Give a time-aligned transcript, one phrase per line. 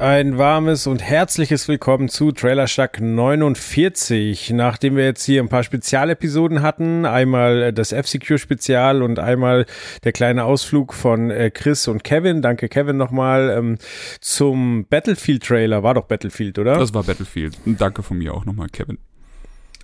[0.00, 4.50] Ein warmes und herzliches Willkommen zu Trailer Shack 49.
[4.50, 9.66] Nachdem wir jetzt hier ein paar Spezialepisoden hatten, einmal das FCQ-Spezial und einmal
[10.04, 13.78] der kleine Ausflug von äh, Chris und Kevin, danke Kevin nochmal, ähm,
[14.20, 15.82] zum Battlefield-Trailer.
[15.82, 16.78] War doch Battlefield, oder?
[16.78, 17.58] Das war Battlefield.
[17.66, 18.98] Danke von mir auch nochmal, Kevin.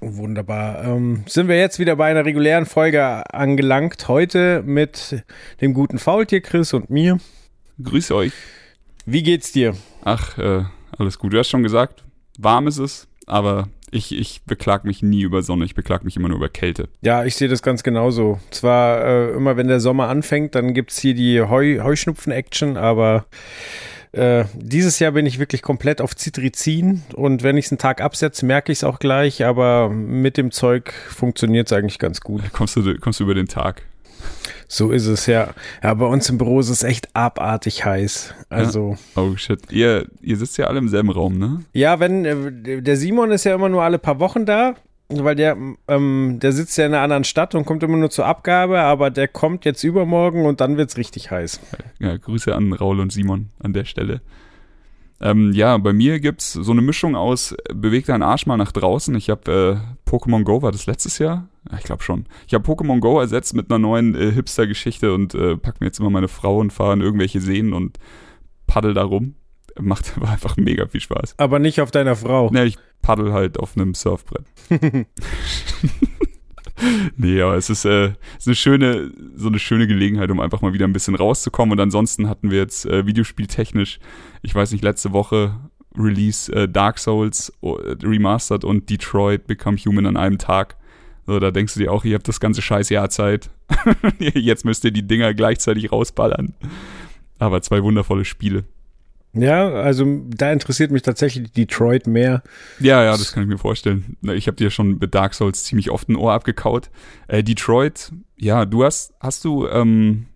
[0.00, 0.84] Wunderbar.
[0.84, 3.02] Ähm, sind wir jetzt wieder bei einer regulären Folge
[3.34, 4.06] angelangt.
[4.06, 5.24] Heute mit
[5.60, 7.18] dem guten Faultier Chris und mir.
[7.82, 8.32] Grüße euch.
[9.06, 9.74] Wie geht's dir?
[10.02, 10.64] Ach, äh,
[10.98, 11.32] alles gut.
[11.32, 12.04] Du hast schon gesagt,
[12.38, 16.28] warm ist es, aber ich, ich beklag mich nie über Sonne, ich beklag mich immer
[16.28, 16.88] nur über Kälte.
[17.02, 18.40] Ja, ich sehe das ganz genauso.
[18.50, 23.26] Zwar äh, immer, wenn der Sommer anfängt, dann gibt's hier die Heu Heuschnupfen-Action, aber
[24.12, 28.00] äh, dieses Jahr bin ich wirklich komplett auf Citrizin und wenn ich es einen Tag
[28.00, 32.42] absetze, merke ich es auch gleich, aber mit dem Zeug funktioniert es eigentlich ganz gut.
[32.52, 33.82] Kommst du, kommst du über den Tag?
[34.68, 35.54] So ist es, ja.
[35.82, 38.34] Ja, bei uns im Büro ist es echt abartig heiß.
[38.48, 38.96] Also.
[39.14, 39.22] Ja?
[39.22, 39.60] Oh shit.
[39.70, 41.60] Ihr, ihr sitzt ja alle im selben Raum, ne?
[41.72, 44.74] Ja, wenn, äh, der Simon ist ja immer nur alle paar Wochen da,
[45.08, 45.56] weil der,
[45.88, 49.10] ähm, der sitzt ja in einer anderen Stadt und kommt immer nur zur Abgabe, aber
[49.10, 51.60] der kommt jetzt übermorgen und dann wird's richtig heiß.
[52.00, 54.22] Ja, Grüße an Raul und Simon an der Stelle.
[55.20, 59.14] Ähm, ja, bei mir gibt's so eine Mischung aus bewegt deinen Arsch mal nach draußen.
[59.14, 61.48] Ich habe äh, Pokémon Go war das letztes Jahr?
[61.70, 62.26] Ja, ich glaube schon.
[62.46, 66.00] Ich habe Pokémon Go ersetzt mit einer neuen äh, Hipster-Geschichte und äh, pack mir jetzt
[66.00, 67.98] immer meine Frau und fahre in irgendwelche Seen und
[68.66, 69.34] paddel da rum.
[69.80, 71.34] Macht war einfach mega viel Spaß.
[71.38, 72.50] Aber nicht auf deiner Frau.
[72.50, 74.44] Ne, ich paddel halt auf einem Surfbrett.
[77.16, 80.72] nee, aber es ist, äh, ist eine schöne, so eine schöne Gelegenheit, um einfach mal
[80.72, 81.72] wieder ein bisschen rauszukommen.
[81.72, 84.00] Und ansonsten hatten wir jetzt äh, videospieltechnisch,
[84.42, 85.56] ich weiß nicht, letzte Woche
[85.96, 87.68] Release äh, Dark Souls äh,
[88.02, 90.76] Remastered und Detroit Become Human an einem Tag.
[91.26, 93.50] So, da denkst du dir auch, ihr habt das ganze scheiß Jahr Zeit.
[94.18, 96.54] Jetzt müsst ihr die Dinger gleichzeitig rausballern.
[97.38, 98.64] Aber zwei wundervolle Spiele.
[99.34, 102.42] Ja, also da interessiert mich tatsächlich Detroit mehr.
[102.78, 104.16] Ja, ja, das kann ich mir vorstellen.
[104.22, 106.90] Ich habe dir schon mit Dark Souls ziemlich oft ein Ohr abgekaut.
[107.28, 110.26] Äh, Detroit, ja, du hast, hast du ähm,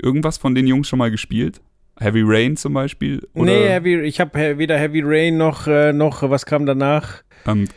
[0.00, 1.60] irgendwas von den Jungs schon mal gespielt?
[1.98, 3.26] Heavy Rain zum Beispiel?
[3.34, 3.44] Oder?
[3.52, 7.22] Nee, Heavy, ich habe weder Heavy Rain noch, äh, noch, was kam danach?
[7.46, 7.68] Ähm,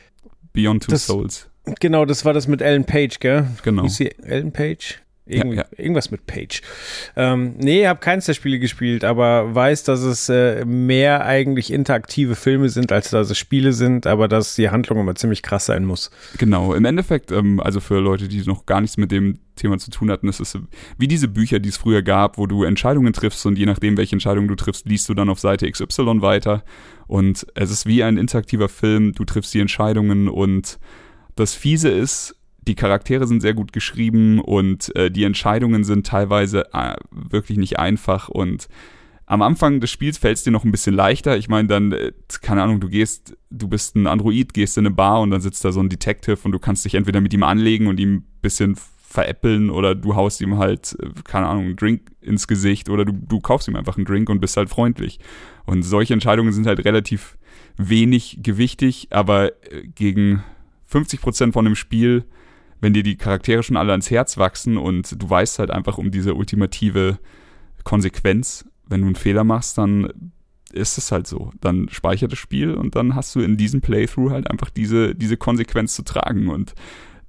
[0.54, 1.50] Beyond Two Das- Souls.
[1.82, 3.46] Genau, das war das mit Ellen Page, gell?
[3.64, 3.88] Genau.
[3.88, 5.02] Sie Ellen Page?
[5.28, 6.62] Irgendwie, Ja, Irgendwas mit Page.
[7.16, 12.36] Ähm, nee, habe keins der Spiele gespielt, aber weiß, dass es äh, mehr eigentlich interaktive
[12.36, 15.86] Filme sind, als dass es Spiele sind, aber dass die Handlung immer ziemlich krass sein
[15.86, 16.12] muss.
[16.38, 19.92] Genau, im Endeffekt, ähm, also für Leute, die noch gar nichts mit dem Thema zu
[19.92, 20.58] tun hatten, ist es
[20.98, 24.16] wie diese Bücher, die es früher gab, wo du Entscheidungen triffst und je nachdem, welche
[24.16, 26.64] Entscheidung du triffst, liest du dann auf Seite XY weiter.
[27.08, 30.80] Und es ist wie ein interaktiver Film, du triffst die Entscheidungen und
[31.36, 32.36] das Fiese ist,
[32.68, 37.80] die Charaktere sind sehr gut geschrieben und äh, die Entscheidungen sind teilweise äh, wirklich nicht
[37.80, 38.68] einfach und
[39.30, 41.38] am Anfang des Spiels fällt es dir noch ein bisschen leichter.
[41.38, 44.96] Ich meine, dann, äh, keine Ahnung, du gehst, du bist ein Android, gehst in eine
[44.96, 47.44] Bar und dann sitzt da so ein Detective und du kannst dich entweder mit ihm
[47.44, 48.78] anlegen und ihm ein bisschen
[49.10, 53.12] veräppeln oder du haust ihm halt, äh, keine Ahnung, einen Drink ins Gesicht oder du,
[53.12, 55.20] du kaufst ihm einfach einen Drink und bist halt freundlich.
[55.66, 57.38] Und solche Entscheidungen sind halt relativ
[57.76, 60.42] wenig gewichtig, aber äh, gegen
[60.86, 62.24] 50 Prozent von dem Spiel,
[62.80, 66.12] wenn dir die Charaktere schon alle ans Herz wachsen und du weißt halt einfach um
[66.12, 67.20] diese ultimative
[67.84, 70.32] Konsequenz, wenn du einen Fehler machst, dann
[70.72, 71.52] ist es halt so.
[71.62, 75.38] Dann speichert das Spiel und dann hast du in diesem Playthrough halt einfach diese, diese
[75.38, 76.50] Konsequenz zu tragen.
[76.50, 76.74] Und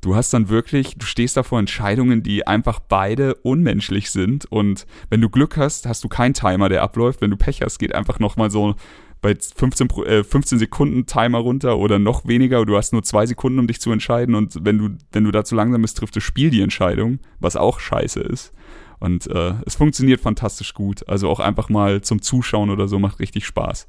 [0.00, 4.46] du hast dann wirklich, du stehst da vor Entscheidungen, die einfach beide unmenschlich sind.
[4.46, 7.20] Und wenn du Glück hast, hast du keinen Timer, der abläuft.
[7.20, 8.74] Wenn du Pech hast, geht einfach nochmal so
[9.20, 12.64] bei 15, Pro- äh, 15 Sekunden Timer runter oder noch weniger.
[12.64, 14.34] Du hast nur zwei Sekunden, um dich zu entscheiden.
[14.34, 17.56] Und wenn du, wenn du da zu langsam bist, trifft das Spiel die Entscheidung, was
[17.56, 18.52] auch scheiße ist.
[19.00, 21.08] Und äh, es funktioniert fantastisch gut.
[21.08, 23.88] Also auch einfach mal zum Zuschauen oder so macht richtig Spaß.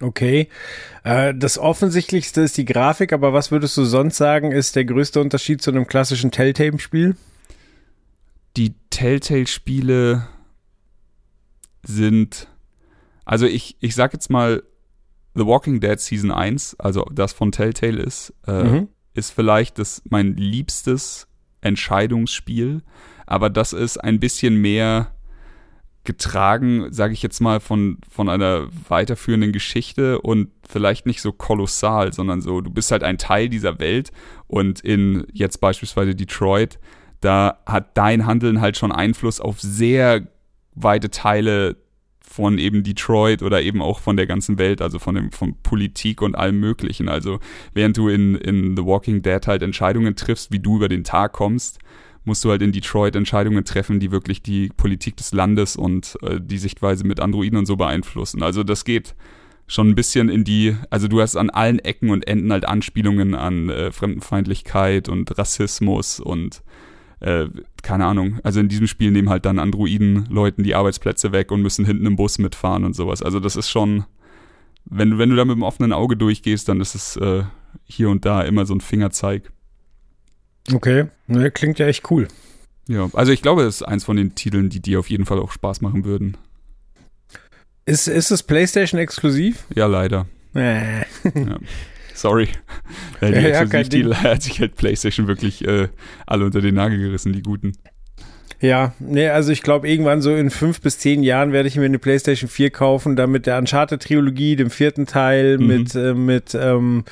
[0.00, 0.48] Okay.
[1.04, 5.20] Äh, das Offensichtlichste ist die Grafik, aber was würdest du sonst sagen, ist der größte
[5.20, 7.16] Unterschied zu einem klassischen Telltale-Spiel?
[8.56, 10.26] Die Telltale-Spiele
[11.82, 12.48] sind,
[13.26, 14.62] also ich, ich sag jetzt mal,
[15.34, 18.88] The Walking Dead Season 1, also das von Telltale ist, äh, Mhm.
[19.12, 21.26] ist vielleicht das mein liebstes
[21.60, 22.82] Entscheidungsspiel,
[23.26, 25.12] aber das ist ein bisschen mehr
[26.04, 32.12] getragen, sage ich jetzt mal, von, von einer weiterführenden Geschichte und vielleicht nicht so kolossal,
[32.12, 34.12] sondern so, du bist halt ein Teil dieser Welt
[34.46, 36.78] und in jetzt beispielsweise Detroit,
[37.20, 40.28] da hat dein Handeln halt schon Einfluss auf sehr
[40.74, 41.76] weite Teile
[42.36, 46.20] von eben Detroit oder eben auch von der ganzen Welt, also von dem von Politik
[46.20, 47.08] und allem Möglichen.
[47.08, 47.40] Also
[47.72, 51.32] während du in, in The Walking Dead halt Entscheidungen triffst, wie du über den Tag
[51.32, 51.78] kommst,
[52.24, 56.38] musst du halt in Detroit Entscheidungen treffen, die wirklich die Politik des Landes und äh,
[56.40, 58.42] die Sichtweise mit Androiden und so beeinflussen.
[58.42, 59.14] Also das geht
[59.66, 63.34] schon ein bisschen in die, also du hast an allen Ecken und Enden halt Anspielungen
[63.34, 66.62] an äh, Fremdenfeindlichkeit und Rassismus und
[67.20, 67.46] äh,
[67.82, 71.62] keine Ahnung, also in diesem Spiel nehmen halt dann Androiden Leuten die Arbeitsplätze weg und
[71.62, 73.22] müssen hinten im Bus mitfahren und sowas.
[73.22, 74.04] Also das ist schon,
[74.84, 77.44] wenn du, wenn du da mit dem offenen Auge durchgehst, dann ist es äh,
[77.84, 79.50] hier und da immer so ein Fingerzeig.
[80.72, 82.28] Okay, ne, klingt ja echt cool.
[82.88, 85.38] Ja, also ich glaube, es ist eins von den Titeln, die dir auf jeden Fall
[85.38, 86.36] auch Spaß machen würden.
[87.84, 89.64] Ist, ist es PlayStation exklusiv?
[89.74, 90.26] Ja, leider.
[90.54, 91.00] Äh.
[91.00, 91.04] Ja.
[92.16, 92.48] Sorry.
[93.20, 95.88] Ja, die Ja, ja, kein Exklusivtitel hat sich halt PlayStation wirklich äh,
[96.26, 97.72] alle unter den Nagel gerissen, die guten.
[98.60, 101.84] Ja, nee, also ich glaube, irgendwann so in fünf bis zehn Jahren werde ich mir
[101.84, 105.66] eine PlayStation 4 kaufen, dann mit der Uncharted-Trilogie, dem vierten Teil, Mhm.
[105.66, 107.04] mit, äh, mit ähm,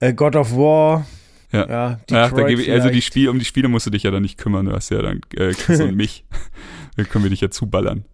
[0.00, 1.06] äh, God of War.
[1.52, 1.68] Ja.
[1.68, 3.02] Ja, Ach, da gebe ich, also die.
[3.02, 5.20] Spiel, um die Spiele musst du dich ja dann nicht kümmern, du hast ja dann
[5.36, 6.24] äh, Chris und mich.
[6.96, 8.04] Da können wir dich ja zuballern.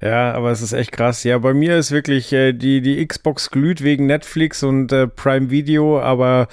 [0.00, 1.24] Ja, aber es ist echt krass.
[1.24, 5.50] Ja, bei mir ist wirklich äh, die, die Xbox glüht wegen Netflix und äh, Prime
[5.50, 6.48] Video, aber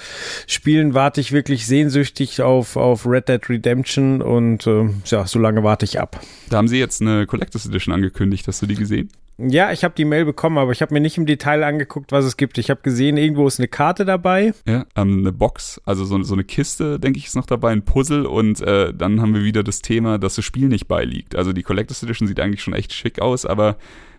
[0.48, 5.64] Spielen warte ich wirklich sehnsüchtig auf, auf Red Dead Redemption und äh, ja, so lange
[5.64, 6.20] warte ich ab.
[6.50, 9.10] Da haben sie jetzt eine Collectors Edition angekündigt, hast du die gesehen?
[9.48, 12.26] Ja, ich habe die Mail bekommen, aber ich habe mir nicht im Detail angeguckt, was
[12.26, 12.58] es gibt.
[12.58, 14.54] Ich habe gesehen, irgendwo ist eine Karte dabei.
[14.68, 17.84] Ja, ähm, eine Box, also so, so eine Kiste, denke ich, ist noch dabei, ein
[17.84, 21.36] Puzzle und äh, dann haben wir wieder das Thema, dass das Spiel nicht beiliegt.
[21.36, 23.78] Also die Collectors Edition sieht eigentlich schon echt schick aus, aber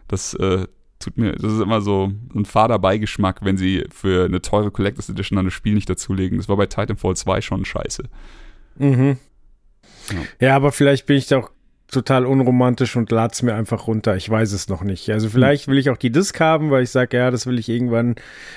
[0.08, 0.66] das äh,
[0.98, 5.08] tut mir, das ist immer so ein fader Beigeschmack, wenn sie für eine teure Collectors
[5.08, 6.38] Edition dann das Spiel nicht dazulegen.
[6.38, 8.04] Das war bei Titanfall 2 schon scheiße.
[8.76, 9.19] Mhm.
[10.10, 10.46] Ja.
[10.46, 11.50] Ja, aber vielleicht bin ich doch
[11.93, 14.17] total unromantisch und lad's mir einfach runter.
[14.17, 15.11] Ich weiß es noch nicht.
[15.11, 17.69] Also vielleicht will ich auch die Disk haben, weil ich sage, ja, das will ich
[17.69, 18.17] irgendwann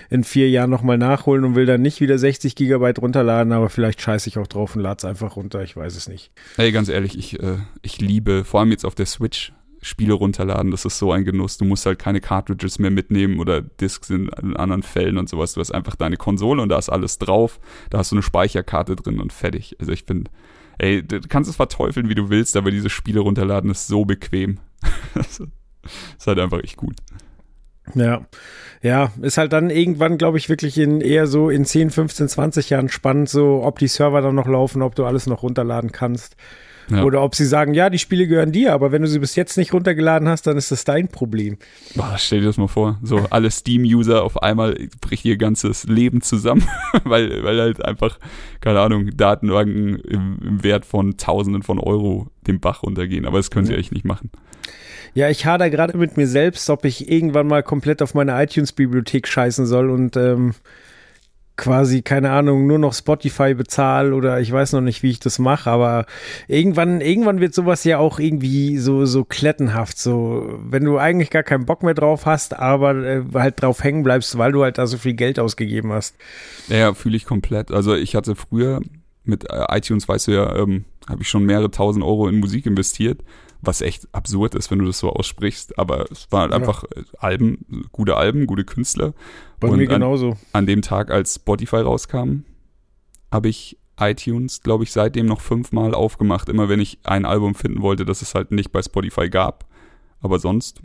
[0.09, 4.01] in vier Jahren nochmal nachholen und will dann nicht wieder 60 Gigabyte runterladen, aber vielleicht
[4.01, 5.61] scheiße ich auch drauf und lad's einfach runter.
[5.63, 6.31] Ich weiß es nicht.
[6.57, 10.71] Ey, ganz ehrlich, ich, äh, ich liebe, vor allem jetzt auf der Switch, Spiele runterladen,
[10.71, 11.57] das ist so ein Genuss.
[11.59, 15.53] Du musst halt keine Cartridges mehr mitnehmen oder Discs in, in anderen Fällen und sowas.
[15.53, 17.59] Du hast einfach deine Konsole und da ist alles drauf.
[17.91, 19.75] Da hast du eine Speicherkarte drin und fertig.
[19.79, 20.27] Also ich bin,
[20.77, 24.59] ey, du kannst es verteufeln, wie du willst, aber diese Spiele runterladen ist so bequem.
[25.15, 25.41] ist
[26.27, 26.95] halt einfach echt gut.
[27.93, 28.25] Ja.
[28.81, 32.69] Ja, ist halt dann irgendwann, glaube ich, wirklich in eher so in 10, 15, 20
[32.69, 36.35] Jahren spannend, so ob die Server dann noch laufen, ob du alles noch runterladen kannst.
[36.89, 37.03] Ja.
[37.03, 39.57] Oder ob sie sagen, ja, die Spiele gehören dir, aber wenn du sie bis jetzt
[39.57, 41.57] nicht runtergeladen hast, dann ist das dein Problem.
[41.95, 42.99] Boah, stell dir das mal vor.
[43.01, 46.67] So, alle Steam-User auf einmal bricht ihr ganzes Leben zusammen,
[47.03, 48.19] weil, weil halt einfach,
[48.61, 53.25] keine Ahnung, Datenbanken im, im Wert von Tausenden von Euro den Bach runtergehen.
[53.25, 53.77] Aber das können sie Ja.
[53.77, 54.29] eigentlich nicht machen.
[55.15, 59.27] Ja, ich hader gerade mit mir selbst, ob ich irgendwann mal komplett auf meine iTunes-Bibliothek
[59.27, 60.53] scheißen soll und ähm,
[61.57, 65.39] quasi, keine Ahnung, nur noch Spotify bezahle oder ich weiß noch nicht, wie ich das
[65.39, 66.05] mache, aber
[66.47, 71.43] irgendwann, irgendwann wird sowas ja auch irgendwie so, so klettenhaft, so, wenn du eigentlich gar
[71.43, 74.87] keinen Bock mehr drauf hast, aber äh, halt drauf hängen bleibst, weil du halt da
[74.87, 76.15] so viel Geld ausgegeben hast.
[76.67, 77.71] Ja, fühle ich komplett.
[77.71, 78.81] Also ich hatte früher
[79.23, 82.65] mit äh, iTunes, weißt du ja, ähm, habe ich schon mehrere tausend Euro in Musik
[82.65, 83.21] investiert,
[83.65, 85.77] was echt absurd ist, wenn du das so aussprichst.
[85.79, 86.57] Aber es waren halt Ja.
[86.57, 89.13] einfach äh, Alben, gute Alben, gute Künstler.
[89.59, 90.37] Bei Und mir an- genauso.
[90.53, 92.43] an dem Tag, als Spotify rauskam,
[93.31, 97.81] habe ich iTunes, glaube ich, seitdem noch fünfmal aufgemacht, immer wenn ich ein Album finden
[97.81, 99.65] wollte, das es halt nicht bei Spotify gab.
[100.19, 100.81] Aber sonst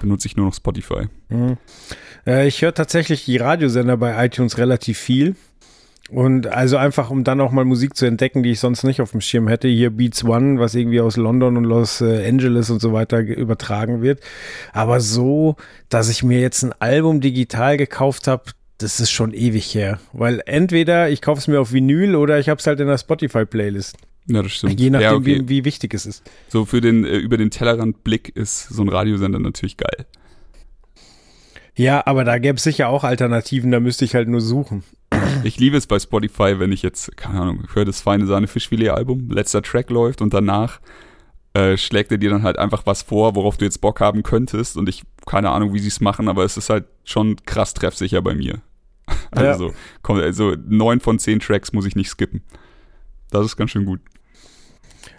[0.00, 1.06] benutze ich nur noch Spotify.
[1.28, 1.56] Mhm.
[2.26, 5.36] Äh, ich höre tatsächlich die Radiosender bei iTunes relativ viel.
[6.10, 9.12] Und also einfach, um dann auch mal Musik zu entdecken, die ich sonst nicht auf
[9.12, 9.68] dem Schirm hätte.
[9.68, 13.34] Hier Beats One, was irgendwie aus London und Los äh, Angeles und so weiter ge-
[13.36, 14.20] übertragen wird.
[14.74, 15.56] Aber so,
[15.88, 18.44] dass ich mir jetzt ein Album digital gekauft habe,
[18.76, 19.98] das ist schon ewig her.
[20.12, 22.98] Weil entweder ich kaufe es mir auf Vinyl oder ich habe es halt in der
[22.98, 23.96] Spotify-Playlist.
[24.26, 24.78] Ja, das stimmt.
[24.78, 25.24] Je nachdem, ja, okay.
[25.24, 26.22] wie, wie wichtig es ist.
[26.48, 30.04] So für den äh, über den Tellerrand Blick ist so ein Radiosender natürlich geil.
[31.76, 34.84] Ja, aber da gäbe es sicher auch Alternativen, da müsste ich halt nur suchen.
[35.44, 38.46] Ich liebe es bei Spotify, wenn ich jetzt, keine Ahnung, ich höre das feine Sahne
[38.46, 40.80] Fischfilet Album, letzter Track läuft und danach
[41.54, 44.76] äh, schlägt er dir dann halt einfach was vor, worauf du jetzt Bock haben könntest
[44.76, 48.22] und ich, keine Ahnung, wie sie es machen, aber es ist halt schon krass treffsicher
[48.22, 48.60] bei mir.
[49.30, 52.42] Also, komm, also neun von zehn Tracks muss ich nicht skippen.
[53.30, 54.00] Das ist ganz schön gut.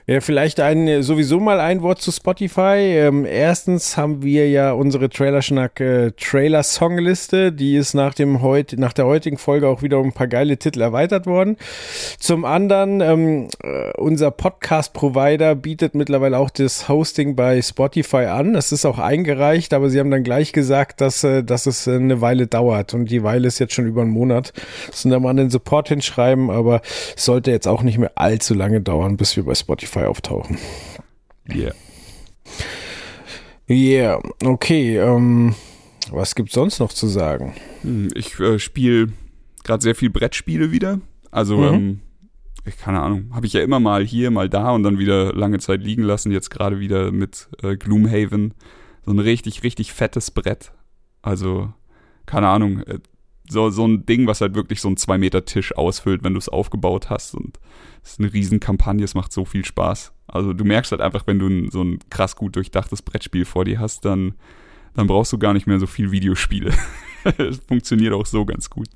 [0.07, 2.77] Ja, vielleicht ein, sowieso mal ein Wort zu Spotify.
[2.77, 7.51] Ähm, erstens haben wir ja unsere Trailerschnack äh, Trailer Songliste.
[7.51, 10.57] Die ist nach dem heut, nach der heutigen Folge auch wieder um ein paar geile
[10.57, 11.57] Titel erweitert worden.
[12.19, 18.53] Zum anderen, ähm, äh, unser Podcast Provider bietet mittlerweile auch das Hosting bei Spotify an.
[18.53, 22.21] Das ist auch eingereicht, aber sie haben dann gleich gesagt, dass, äh, dass es eine
[22.21, 22.93] Weile dauert.
[22.93, 24.53] Und die Weile ist jetzt schon über einen Monat.
[24.91, 26.81] Sind da mal an den Support hinschreiben, aber
[27.17, 30.57] es sollte jetzt auch nicht mehr allzu lange dauern, bis wir bei Spotify auftauchen.
[31.53, 31.73] Yeah.
[33.69, 34.97] Yeah, okay.
[34.97, 35.55] Ähm,
[36.11, 37.55] was gibt's sonst noch zu sagen?
[37.81, 39.07] Hm, Ich äh, spiele
[39.63, 40.99] gerade sehr viel Brettspiele wieder.
[41.31, 41.73] Also, Mhm.
[41.73, 41.99] ähm,
[42.67, 45.59] ich keine Ahnung, habe ich ja immer mal hier, mal da und dann wieder lange
[45.59, 46.31] Zeit liegen lassen.
[46.31, 48.53] Jetzt gerade wieder mit äh, Gloomhaven.
[49.05, 50.71] So ein richtig, richtig fettes Brett.
[51.21, 51.71] Also,
[52.25, 52.99] keine Ahnung, äh,
[53.49, 56.39] so, so ein Ding, was halt wirklich so einen 2 Meter Tisch ausfüllt, wenn du
[56.39, 57.35] es aufgebaut hast.
[57.35, 57.59] Und
[58.03, 60.13] es ist eine Riesen-Kampagne, es macht so viel Spaß.
[60.27, 63.65] Also du merkst halt einfach, wenn du ein, so ein krass gut durchdachtes Brettspiel vor
[63.65, 64.33] dir hast, dann,
[64.95, 66.71] dann brauchst du gar nicht mehr so viel Videospiele.
[67.39, 68.87] Es funktioniert auch so ganz gut.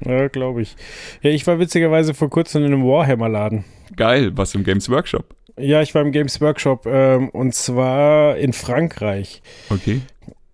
[0.00, 0.76] Ja, glaube ich.
[1.22, 3.64] Ja, ich war witzigerweise vor kurzem in einem Warhammer-Laden.
[3.96, 5.34] Geil, was im Games Workshop.
[5.58, 9.42] Ja, ich war im Games Workshop ähm, und zwar in Frankreich.
[9.70, 10.02] Okay.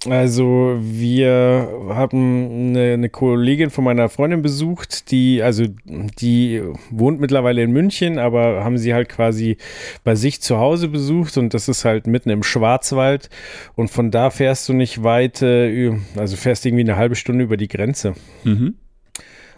[0.07, 7.63] Also wir haben eine, eine Kollegin von meiner Freundin besucht, die also die wohnt mittlerweile
[7.63, 9.57] in München, aber haben sie halt quasi
[10.03, 13.31] bei sich zu Hause besucht und das ist halt mitten im Schwarzwald
[13.75, 17.57] und von da fährst du nicht weit, äh, also fährst irgendwie eine halbe Stunde über
[17.57, 18.15] die Grenze.
[18.45, 18.75] Mhm.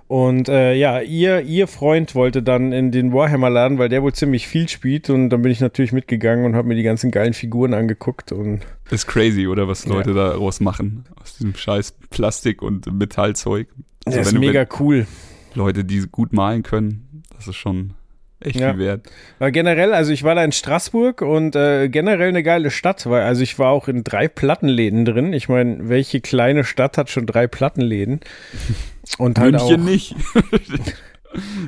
[0.08, 4.46] Und äh, ja, ihr, ihr Freund wollte dann in den Warhammer-Laden, weil der wohl ziemlich
[4.46, 5.10] viel spielt.
[5.10, 8.30] Und dann bin ich natürlich mitgegangen und habe mir die ganzen geilen Figuren angeguckt.
[8.30, 8.60] Und
[8.90, 9.94] Ist crazy, oder was Ja.
[9.94, 11.04] Leute daraus machen.
[11.20, 13.66] Aus diesem scheiß Plastik und Metallzeug.
[14.04, 15.06] Also der ist mega cool.
[15.54, 17.94] Leute, die gut malen können, das ist schon
[18.40, 18.70] echt Ja.
[18.72, 19.02] viel wert.
[19.38, 23.22] Aber generell, also ich war da in Straßburg und äh, generell eine geile Stadt, weil
[23.22, 25.32] also ich war auch in drei Plattenläden drin.
[25.32, 28.20] Ich meine, welche kleine Stadt hat schon drei Plattenläden?
[29.18, 30.14] Und halt München auch, nicht.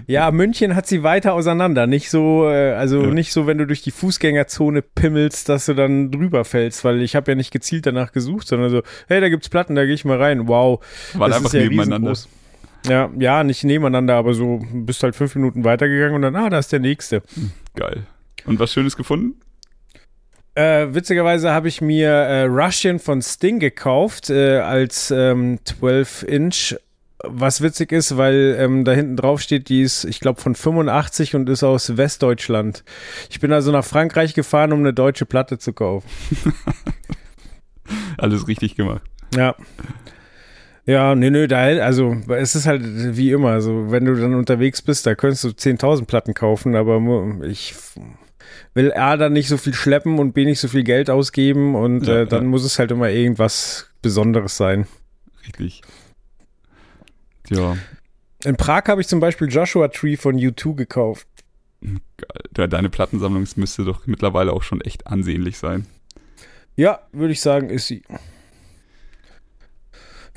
[0.06, 1.86] Ja, München hat sie weiter auseinander.
[1.86, 3.10] Nicht so, äh, also Ja.
[3.10, 7.14] nicht so, wenn du durch die Fußgängerzone pimmelst, dass du dann drüber fällst, weil ich
[7.14, 10.06] habe ja nicht gezielt danach gesucht, sondern so, hey, da gibt's Platten, da gehe ich
[10.06, 10.48] mal rein.
[10.48, 10.82] Wow.
[11.14, 12.10] War das einfach ist ja nebeneinander.
[12.12, 12.28] riesengroß.
[12.88, 16.58] Ja, ja, nicht nebeneinander, aber so bist halt fünf Minuten weitergegangen und dann, ah, da
[16.58, 17.22] ist der nächste.
[17.74, 18.06] Geil.
[18.46, 19.40] Und was Schönes gefunden?
[20.54, 26.74] Äh, witzigerweise habe ich mir äh, Russian von Sting gekauft äh, als ähm, 12 Inch.
[27.22, 31.34] Was witzig ist, weil ähm, da hinten drauf steht, die ist, ich glaube, von 85
[31.36, 32.84] und ist aus Westdeutschland.
[33.30, 36.08] Ich bin also nach Frankreich gefahren, um eine deutsche Platte zu kaufen.
[38.18, 39.02] Alles richtig gemacht.
[39.36, 39.54] Ja.
[40.88, 44.80] Ja, nee, nö, da, also es ist halt wie immer, also wenn du dann unterwegs
[44.80, 46.98] bist, da könntest du 10.000 Platten kaufen, aber
[47.44, 47.74] ich
[48.72, 52.06] will A, dann nicht so viel schleppen und B, nicht so viel Geld ausgeben und
[52.06, 52.48] Ja, äh, dann ja.
[52.48, 54.86] muss es halt immer irgendwas Besonderes sein.
[55.46, 55.82] Richtig.
[57.50, 57.76] Ja,
[58.44, 61.28] In Prag habe ich zum Beispiel Joshua Tree von U2 gekauft.
[62.54, 65.84] Deine Plattensammlung müsste doch mittlerweile auch schon echt ansehnlich sein.
[66.76, 68.04] Ja, würde ich sagen, ist sie.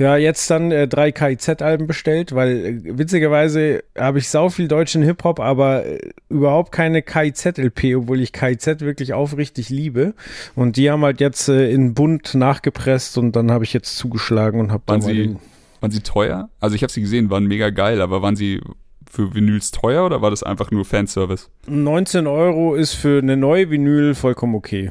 [0.02, 5.04] Ja, jetzt dann äh, drei KIZ-Alben bestellt, weil äh, witzigerweise habe ich sau viel deutschen
[5.04, 10.16] Hip-Hop, aber äh, überhaupt keine KIZ-LP, obwohl ich KIZ wirklich aufrichtig liebe.
[10.56, 14.60] Und die haben halt jetzt äh, in Bund nachgepresst und dann habe ich jetzt zugeschlagen
[14.60, 15.36] und habe Waren da mal sie,
[15.82, 16.50] waren sie teuer?
[16.60, 18.60] Also ich habe sie gesehen, waren mega geil, aber waren sie
[19.08, 21.50] für Vinyls teuer oder war das einfach nur Fanservice?
[21.68, 24.90] 19 Euro ist für eine neue Vinyl vollkommen okay.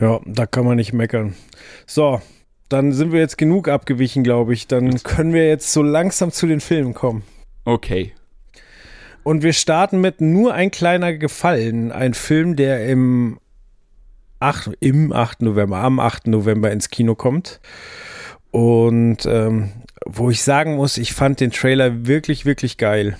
[0.00, 0.06] Ja.
[0.06, 1.34] Ja, da kann man nicht meckern.
[1.86, 2.20] So,
[2.68, 4.66] dann sind wir jetzt genug abgewichen, glaube ich.
[4.66, 7.22] Dann können wir jetzt so langsam zu den Filmen kommen.
[7.64, 8.12] Okay.
[9.22, 11.92] Und wir starten mit nur ein kleiner Gefallen.
[11.92, 13.38] Ein Film, der im
[14.40, 15.42] 8, im 8.
[15.42, 16.28] November, am 8.
[16.28, 17.60] November ins Kino kommt.
[18.50, 19.70] Und ähm,
[20.06, 23.18] wo ich sagen muss, ich fand den Trailer wirklich, wirklich geil.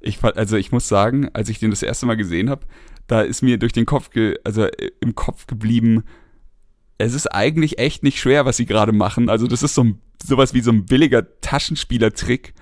[0.00, 2.66] Ich fand, also ich muss sagen, als ich den das erste Mal gesehen habe,
[3.12, 4.08] da ist mir durch den Kopf,
[4.42, 6.04] also äh, im Kopf geblieben,
[6.96, 9.28] es ist eigentlich echt nicht schwer, was sie gerade machen.
[9.28, 12.54] Also das ist so ein, sowas wie so ein billiger Taschenspielertrick,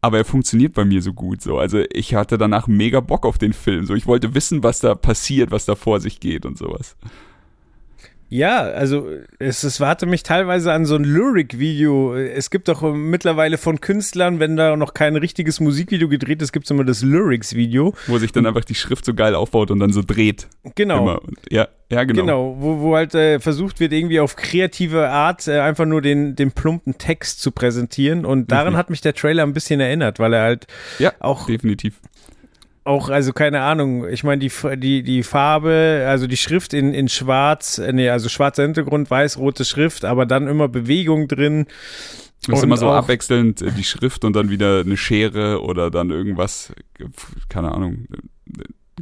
[0.00, 1.42] aber er funktioniert bei mir so gut.
[1.42, 3.86] So, also ich hatte danach mega Bock auf den Film.
[3.86, 6.96] So, ich wollte wissen, was da passiert, was da vor sich geht und sowas.
[8.30, 9.08] Ja, also
[9.38, 12.14] es, es warte mich teilweise an so ein Lyric-Video.
[12.14, 16.66] Es gibt doch mittlerweile von Künstlern, wenn da noch kein richtiges Musikvideo gedreht ist, gibt
[16.66, 17.94] es immer das Lyrics-Video.
[18.06, 20.46] Wo sich dann einfach die Schrift so geil aufbaut und dann so dreht.
[20.74, 20.98] Genau.
[21.02, 21.20] Immer.
[21.50, 22.20] Ja, ja, genau.
[22.20, 26.36] Genau, wo, wo halt äh, versucht wird, irgendwie auf kreative Art äh, einfach nur den,
[26.36, 28.26] den plumpen Text zu präsentieren.
[28.26, 28.76] Und daran Mhm.
[28.76, 30.66] hat mich der Trailer ein bisschen erinnert, weil er halt
[30.98, 31.94] Ja, auch, definitiv.
[32.88, 37.08] Auch, also keine Ahnung, ich meine, die, die, die Farbe, also die Schrift in, in
[37.08, 41.66] schwarz, äh, nee, also schwarzer Hintergrund, weiß-rote Schrift, aber dann immer Bewegung drin.
[42.46, 46.10] Das ist immer so abwechselnd äh, die Schrift und dann wieder eine Schere oder dann
[46.10, 46.72] irgendwas,
[47.50, 48.08] keine Ahnung,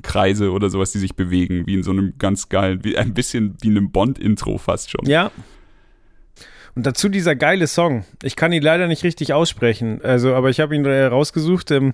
[0.02, 3.56] Kreise oder sowas, die sich bewegen, wie in so einem ganz geilen, wie ein bisschen
[3.62, 5.06] wie in einem Bond-Intro fast schon.
[5.06, 5.30] Ja.
[6.74, 8.04] Und dazu dieser geile Song.
[8.22, 11.70] Ich kann ihn leider nicht richtig aussprechen, also, aber ich habe ihn äh, rausgesucht.
[11.70, 11.92] Ähm,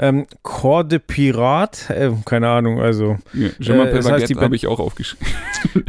[0.00, 3.18] ähm, Corps de Pirat, äh, keine Ahnung, also.
[3.34, 5.26] Ja, äh, das heißt, habe ich auch aufgeschrieben.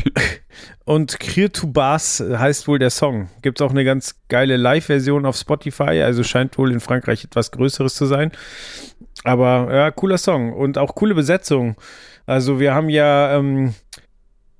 [0.84, 3.30] Und Krier to Bass heißt wohl der Song.
[3.42, 7.52] Gibt es auch eine ganz geile Live-Version auf Spotify, also scheint wohl in Frankreich etwas
[7.52, 8.32] Größeres zu sein.
[9.24, 11.78] Aber ja, cooler Song und auch coole Besetzung.
[12.26, 13.74] Also wir haben ja ähm,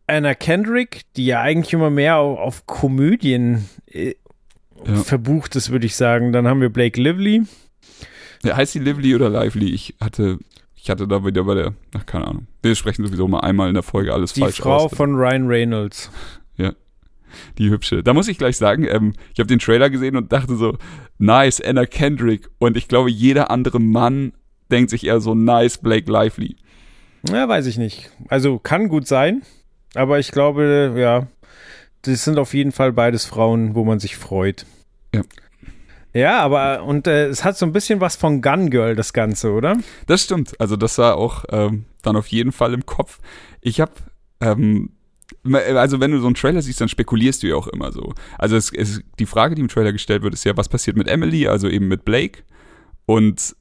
[0.08, 4.16] Anna Kendrick, die ja eigentlich immer mehr auf, auf Komödien äh,
[4.86, 4.96] ja.
[4.96, 6.32] verbucht ist, würde ich sagen.
[6.32, 7.44] Dann haben wir Blake Lively.
[8.44, 9.70] Ja, heißt sie Lively oder Lively?
[9.70, 10.40] Ich hatte,
[10.76, 12.48] ich hatte da wieder bei der, ach, keine Ahnung.
[12.62, 14.96] Wir sprechen sowieso mal einmal in der Folge alles die falsch Die Frau aus.
[14.96, 16.10] von Ryan Reynolds.
[16.58, 16.74] Ja.
[17.58, 18.04] Die hübsche.
[18.04, 20.78] Da muss ich gleich sagen, ähm, ich habe den Trailer gesehen und dachte so,
[21.18, 22.50] nice, Anna Kendrick.
[22.60, 24.34] Und ich glaube, jeder andere Mann
[24.70, 26.56] denkt sich eher so, nice, Blake Lively.
[27.30, 28.10] Ja, weiß ich nicht.
[28.28, 29.44] Also kann gut sein,
[29.94, 31.28] aber ich glaube, ja,
[32.02, 34.66] das sind auf jeden Fall beides Frauen, wo man sich freut.
[35.14, 35.22] Ja.
[36.14, 39.52] Ja, aber und äh, es hat so ein bisschen was von Gun Girl, das Ganze,
[39.52, 39.78] oder?
[40.08, 40.60] Das stimmt.
[40.60, 43.20] Also das war auch ähm, dann auf jeden Fall im Kopf.
[43.62, 43.94] Ich habe
[44.42, 44.92] ähm,
[45.44, 48.14] also wenn du so einen Trailer siehst, dann spekulierst du ja auch immer so.
[48.38, 51.08] Also es, es, die Frage, die im Trailer gestellt wird, ist ja, was passiert mit
[51.08, 52.44] Emily, also eben mit Blake?
[53.06, 53.56] Und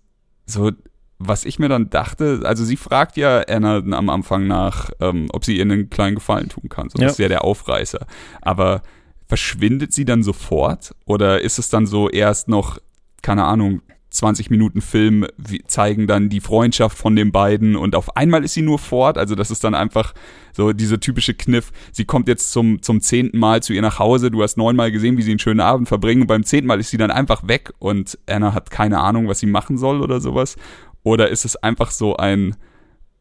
[0.46, 0.72] so,
[1.18, 5.44] was ich mir dann dachte, also sie fragt ja Anna am Anfang nach, ähm, ob
[5.44, 6.88] sie ihr einen kleinen Gefallen tun kann.
[6.88, 7.08] So, das ja.
[7.08, 8.06] ist ja der Aufreißer.
[8.40, 8.82] Aber
[9.30, 10.92] verschwindet sie dann sofort?
[11.04, 12.78] Oder ist es dann so erst noch,
[13.22, 15.24] keine Ahnung, 20 Minuten Film
[15.68, 19.16] zeigen dann die Freundschaft von den beiden und auf einmal ist sie nur fort.
[19.16, 20.14] Also das ist dann einfach
[20.52, 21.70] so diese typische Kniff.
[21.92, 24.32] Sie kommt jetzt zum, zum zehnten Mal zu ihr nach Hause.
[24.32, 26.26] Du hast neunmal gesehen, wie sie einen schönen Abend verbringen.
[26.26, 29.46] Beim zehnten Mal ist sie dann einfach weg und Anna hat keine Ahnung, was sie
[29.46, 30.56] machen soll oder sowas.
[31.04, 32.56] Oder ist es einfach so ein,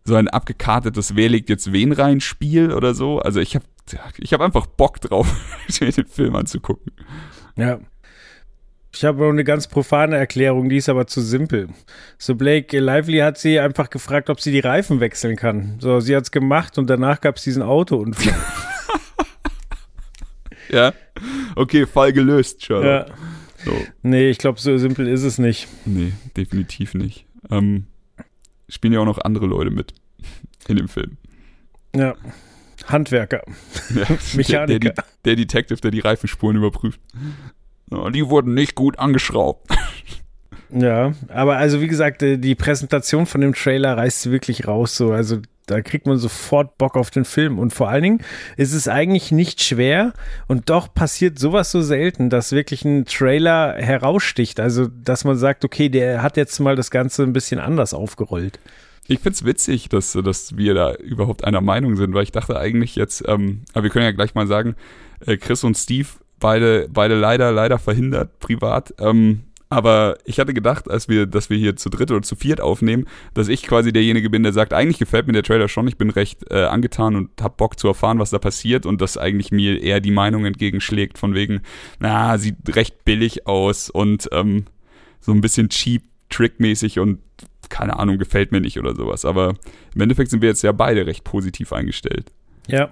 [0.03, 3.19] so ein abgekartetes Wer legt jetzt wen rein Spiel oder so?
[3.19, 3.65] Also ich habe
[4.17, 5.33] ich hab einfach Bock drauf,
[5.79, 6.91] den Film anzugucken.
[7.55, 7.79] Ja.
[8.93, 11.69] Ich habe noch eine ganz profane Erklärung, die ist aber zu simpel.
[12.17, 15.75] So Blake Lively hat sie einfach gefragt, ob sie die Reifen wechseln kann.
[15.79, 18.33] So, sie hat es gemacht und danach gab es diesen Autounfall.
[20.69, 20.91] ja.
[21.55, 22.85] Okay, Fall gelöst, Sherlock.
[22.85, 23.05] Ja.
[23.63, 23.73] So.
[24.01, 25.67] Nee, ich glaube, so simpel ist es nicht.
[25.85, 27.27] Nee, definitiv nicht.
[27.51, 27.85] Ähm,
[28.69, 29.93] spielen ja auch noch andere Leute mit
[30.67, 31.17] in dem Film.
[31.95, 32.15] Ja.
[32.85, 33.43] Handwerker.
[33.93, 34.05] Ja,
[34.35, 34.79] Mechaniker.
[34.79, 36.99] Der, der, der, Detective, der die Reifenspuren überprüft.
[38.13, 39.67] Die wurden nicht gut angeschraubt.
[40.71, 44.95] Ja, aber also wie gesagt, äh, die Präsentation von dem Trailer reißt wirklich raus.
[44.95, 47.59] So, also da kriegt man sofort Bock auf den Film.
[47.59, 48.23] Und vor allen Dingen
[48.57, 50.13] ist es eigentlich nicht schwer
[50.47, 54.59] und doch passiert sowas so selten, dass wirklich ein Trailer heraussticht.
[54.59, 58.59] Also, dass man sagt, okay, der hat jetzt mal das Ganze ein bisschen anders aufgerollt.
[59.07, 62.95] Ich find's witzig, dass, dass wir da überhaupt einer Meinung sind, weil ich dachte eigentlich
[62.95, 64.75] jetzt, ähm, aber wir können ja gleich mal sagen,
[65.25, 66.07] äh, Chris und Steve,
[66.39, 68.93] beide, beide leider, leider verhindert privat.
[68.99, 72.59] Ähm, aber ich hatte gedacht, als wir, dass wir hier zu dritt oder zu viert
[72.59, 73.05] aufnehmen,
[73.35, 76.09] dass ich quasi derjenige bin, der sagt, eigentlich gefällt mir der Trailer schon, ich bin
[76.09, 79.81] recht äh, angetan und hab Bock zu erfahren, was da passiert und dass eigentlich mir
[79.81, 81.61] eher die Meinung entgegenschlägt von wegen,
[81.99, 84.65] na, sieht recht billig aus und ähm,
[85.19, 87.19] so ein bisschen cheap, trickmäßig und
[87.69, 89.25] keine Ahnung, gefällt mir nicht oder sowas.
[89.25, 89.53] Aber
[89.93, 92.31] im Endeffekt sind wir jetzt ja beide recht positiv eingestellt.
[92.67, 92.89] Ja.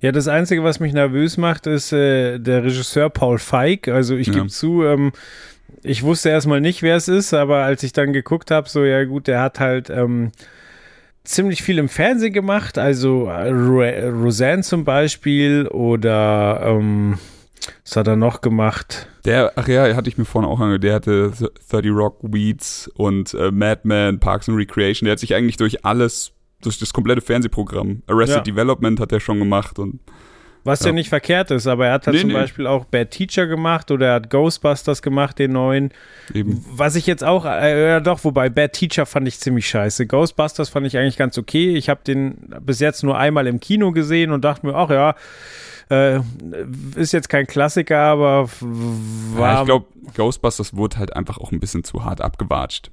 [0.00, 3.88] Ja, das Einzige, was mich nervös macht, ist äh, der Regisseur Paul Feig.
[3.88, 4.34] Also ich ja.
[4.34, 5.10] gebe zu, ähm,
[5.82, 9.04] ich wusste erstmal nicht, wer es ist, aber als ich dann geguckt habe, so ja
[9.04, 10.32] gut, der hat halt ähm,
[11.24, 17.18] ziemlich viel im Fernsehen gemacht, also äh, Roseanne zum Beispiel oder ähm,
[17.84, 19.08] was hat er noch gemacht?
[19.24, 21.32] Der, ach ja, hatte ich mir vorhin auch angehört, der hatte
[21.70, 25.84] 30 Rock Weeds und äh, Mad Men, Parks and Recreation, der hat sich eigentlich durch
[25.84, 28.42] alles, durch das komplette Fernsehprogramm, Arrested ja.
[28.42, 30.00] Development hat er schon gemacht und
[30.68, 30.88] was ja.
[30.88, 30.92] ja.
[30.92, 32.34] nicht verkehrt ist, aber er hat halt nee, zum nee.
[32.34, 35.90] Beispiel auch Bad Teacher gemacht oder er hat Ghostbusters gemacht, den neuen.
[36.32, 36.64] Eben.
[36.70, 40.06] Was ich jetzt auch, äh, ja doch, wobei Bad Teacher fand ich ziemlich scheiße.
[40.06, 41.74] Ghostbusters fand ich eigentlich ganz okay.
[41.74, 45.14] Ich habe den bis jetzt nur einmal im Kino gesehen und dachte mir, ach ja,
[45.90, 46.20] äh,
[46.94, 49.52] ist jetzt kein Klassiker, aber war.
[49.54, 52.90] Ja, ich glaube, Ghostbusters wurde halt einfach auch ein bisschen zu hart abgewatscht.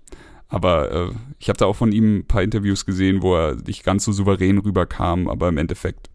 [0.47, 1.09] Aber äh,
[1.39, 4.11] ich habe da auch von ihm ein paar Interviews gesehen, wo er nicht ganz so
[4.11, 6.09] souverän rüberkam, aber im Endeffekt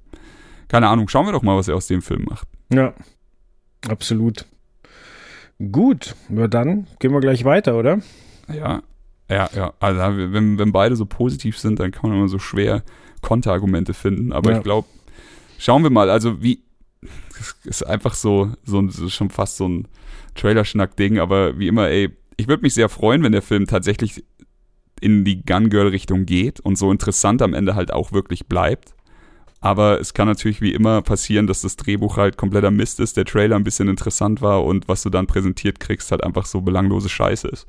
[0.71, 2.47] keine Ahnung, schauen wir doch mal, was er aus dem Film macht.
[2.73, 2.95] Ja,
[3.89, 4.47] absolut.
[5.73, 7.99] Gut, nur dann gehen wir gleich weiter, oder?
[8.49, 8.83] Ja.
[9.29, 9.75] Ja, ja.
[9.79, 10.01] Also
[10.33, 12.83] wenn, wenn beide so positiv sind, dann kann man immer so schwer
[13.21, 14.33] Konterargumente finden.
[14.33, 14.57] Aber Ja.
[14.59, 14.89] ich glaube,
[15.59, 16.09] schauen wir mal.
[16.11, 16.63] Also wie,
[17.37, 19.87] das ist einfach so, so, ein- schon fast so ein
[20.35, 21.19] Trailerschnack-Ding.
[21.19, 24.25] Aber wie immer, ey, ich würde mich sehr freuen, wenn der Film tatsächlich
[25.01, 28.95] in die Gun Girl Richtung geht und so interessant am Ende halt auch wirklich bleibt.
[29.63, 33.27] Aber es kann natürlich wie immer passieren, dass das Drehbuch halt kompletter Mist ist, der
[33.27, 37.11] Trailer ein bisschen interessant war und was du dann präsentiert kriegst, halt einfach so belanglose
[37.11, 37.67] Scheiße ist.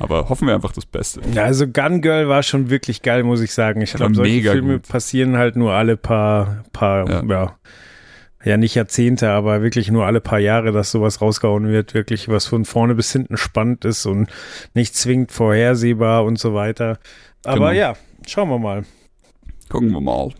[0.00, 1.20] Aber hoffen wir einfach das Beste.
[1.32, 3.80] Ja, also Gun Girl war schon wirklich geil, muss ich sagen.
[3.80, 4.88] Ich glaube, solche Filme gut.
[4.88, 7.22] passieren halt nur alle paar, paar, Ja.
[7.24, 7.58] ja.
[8.44, 8.56] ja.
[8.56, 12.64] nicht Jahrzehnte, aber wirklich nur alle paar Jahre, dass sowas rausgehauen wird, wirklich was von
[12.64, 14.28] vorne bis hinten spannend ist und
[14.72, 17.00] nicht zwingend vorhersehbar und so weiter.
[17.44, 17.80] Aber Genau.
[17.80, 18.84] ja, schauen wir mal.
[19.68, 20.30] Gucken wir mal.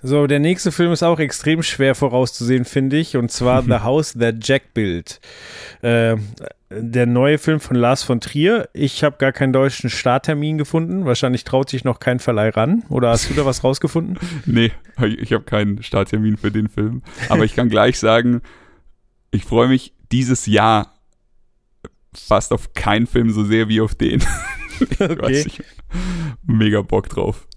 [0.00, 4.12] So, der nächste Film ist auch extrem schwer vorauszusehen, finde ich, und zwar The House
[4.12, 5.20] That Jack Built.
[5.82, 6.16] Äh,
[6.70, 8.68] der neue Film von Lars von Trier.
[8.74, 11.06] Ich habe gar keinen deutschen Starttermin gefunden.
[11.06, 12.84] Wahrscheinlich traut sich noch kein Verleih ran.
[12.90, 14.18] Oder hast du da was rausgefunden?
[14.46, 14.70] Nee,
[15.18, 17.02] ich habe keinen Starttermin für den Film.
[17.30, 18.42] Aber ich kann gleich sagen,
[19.30, 20.94] ich freue mich dieses Jahr
[22.14, 24.20] fast auf keinen Film so sehr wie auf den.
[24.80, 25.18] ich Okay.
[25.22, 25.64] weiß nicht.
[26.46, 27.47] Mega Bock drauf.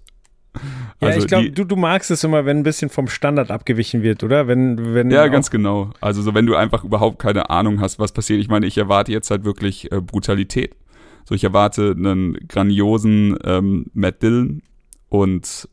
[1.00, 4.02] Ja, Also ich glaube, du, du magst es immer, wenn ein bisschen vom Standard abgewichen
[4.02, 4.46] wird, oder?
[4.46, 5.90] Wenn, wenn Ja, ganz genau.
[6.00, 8.40] Also so, wenn du einfach überhaupt keine Ahnung hast, was passiert.
[8.40, 10.76] Ich meine, ich erwarte jetzt halt wirklich äh, Brutalität.
[11.24, 14.62] So, ich erwarte einen grandiosen ähm, Matt Dillon
[15.08, 15.68] und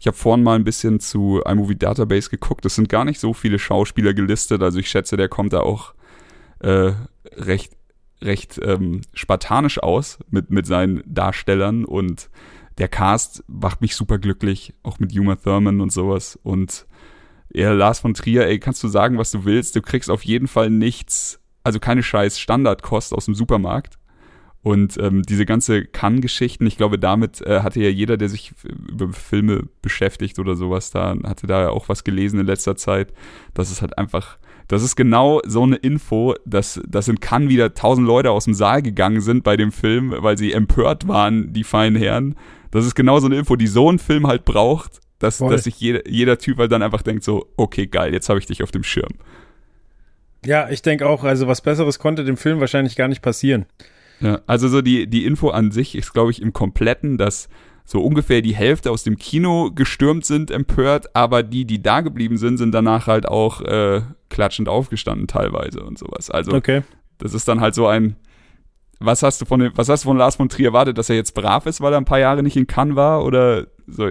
[0.00, 2.66] ich habe vorhin mal ein bisschen zu iMovie Database geguckt.
[2.66, 4.62] Es sind gar nicht so viele Schauspieler gelistet.
[4.62, 5.94] Also ich schätze, der kommt da auch
[6.60, 6.92] äh,
[7.36, 7.72] recht,
[8.20, 12.28] recht ähm, spartanisch aus mit, mit seinen Darstellern und
[12.78, 16.38] der Cast macht mich super glücklich, auch mit Uma Thurman und sowas.
[16.42, 16.86] Und
[17.52, 19.76] ja, Lars von Trier, ey, kannst du sagen, was du willst?
[19.76, 23.98] Du kriegst auf jeden Fall nichts, also keine scheiß Standardkost aus dem Supermarkt.
[24.64, 28.54] Und ähm, diese ganze Kann-Geschichten, ich glaube, damit äh, hatte ja jeder, der sich
[28.88, 33.12] über Filme beschäftigt oder sowas, da hatte da ja auch was gelesen in letzter Zeit.
[33.52, 37.74] Das ist halt einfach, das ist genau so eine Info, dass, dass in Cannes wieder
[37.74, 41.64] tausend Leute aus dem Saal gegangen sind bei dem Film, weil sie empört waren, die
[41.64, 42.36] feinen Herren.
[42.70, 45.52] Das ist genau so eine Info, die so ein Film halt braucht, dass, Voll.
[45.52, 48.46] dass sich jeder, jeder Typ halt dann einfach denkt so, okay, geil, jetzt habe ich
[48.46, 49.12] dich auf dem Schirm.
[50.44, 53.66] Ja, ich denke auch, also was Besseres konnte dem Film wahrscheinlich gar nicht passieren.
[54.20, 57.48] Ja, also so die, die Info an sich ist, glaube ich, im Kompletten, dass
[57.84, 62.38] so ungefähr die Hälfte aus dem Kino gestürmt sind, empört, aber die, die da geblieben
[62.38, 64.02] sind, sind danach halt auch äh,
[64.34, 66.28] klatschend aufgestanden teilweise und sowas.
[66.30, 66.82] Also Okay.
[67.18, 68.16] das ist dann halt so ein,
[68.98, 71.16] was hast du von dem, was hast du von Lars von Trier erwartet, dass er
[71.16, 74.10] jetzt brav ist, weil er ein paar Jahre nicht in Cannes war oder so,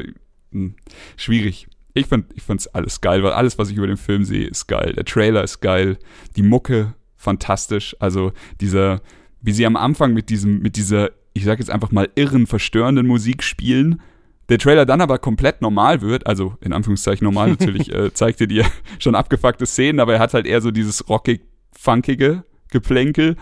[0.52, 0.76] hm,
[1.18, 1.68] schwierig.
[1.94, 4.68] Ich find, ich find's alles geil, weil alles, was ich über den Film sehe, ist
[4.68, 4.94] geil.
[4.94, 5.98] Der Trailer ist geil,
[6.36, 8.32] die Mucke fantastisch, also
[8.62, 9.02] dieser,
[9.42, 13.08] wie sie am Anfang mit diesem, mit dieser, ich sag jetzt einfach mal irren, verstörenden
[13.08, 14.02] Musik spielen,
[14.54, 18.46] der Trailer dann aber komplett normal wird, also in Anführungszeichen normal natürlich, äh, zeigt er
[18.46, 18.64] dir
[19.00, 23.36] schon abgefuckte Szenen, aber er hat halt eher so dieses rockig-funkige Geplänkel.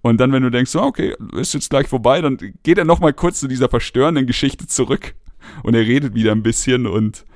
[0.00, 3.12] Und dann, wenn du denkst, so, okay, ist jetzt gleich vorbei, dann geht er nochmal
[3.12, 5.14] kurz zu dieser verstörenden Geschichte zurück
[5.64, 7.26] und er redet wieder ein bisschen und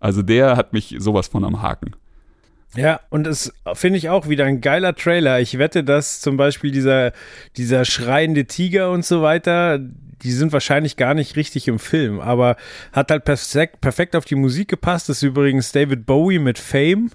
[0.00, 1.94] also der hat mich sowas von am Haken.
[2.74, 5.40] Ja, und es finde ich auch wieder ein geiler Trailer.
[5.40, 7.12] Ich wette, dass zum Beispiel dieser,
[7.58, 9.78] dieser schreiende Tiger und so weiter,
[10.22, 12.56] die sind wahrscheinlich gar nicht richtig im Film, aber
[12.92, 15.08] hat halt perfekt, perfekt auf die Musik gepasst.
[15.08, 17.10] Das ist übrigens David Bowie mit Fame.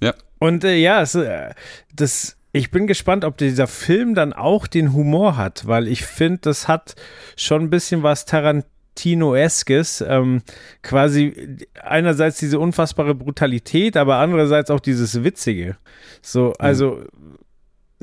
[0.00, 0.14] Ja.
[0.38, 1.54] Und äh, ja, es, äh,
[1.94, 6.40] das, ich bin gespannt, ob dieser Film dann auch den Humor hat, weil ich finde,
[6.42, 6.94] das hat
[7.36, 10.04] schon ein bisschen was Tarantino-eskes.
[10.06, 10.42] Ähm,
[10.82, 15.76] quasi einerseits diese unfassbare Brutalität, aber andererseits auch dieses Witzige.
[16.20, 17.04] So, also.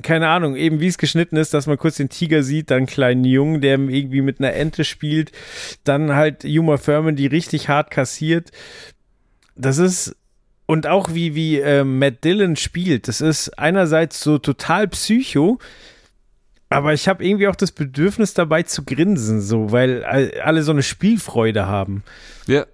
[0.01, 2.86] Keine Ahnung, eben wie es geschnitten ist, dass man kurz den Tiger sieht, dann einen
[2.88, 5.32] kleinen Jungen, der irgendwie mit einer Ente spielt,
[5.84, 8.51] dann halt Uma Thurman, die richtig hart kassiert.
[9.56, 10.15] Das ist,
[10.65, 15.60] und auch wie, wie äh, Matt Dillon spielt, das ist einerseits so total psycho,
[16.69, 20.71] aber ich habe irgendwie auch das Bedürfnis dabei zu grinsen, so, weil all- alle so
[20.71, 22.04] eine Spielfreude haben.
[22.47, 22.65] Ja,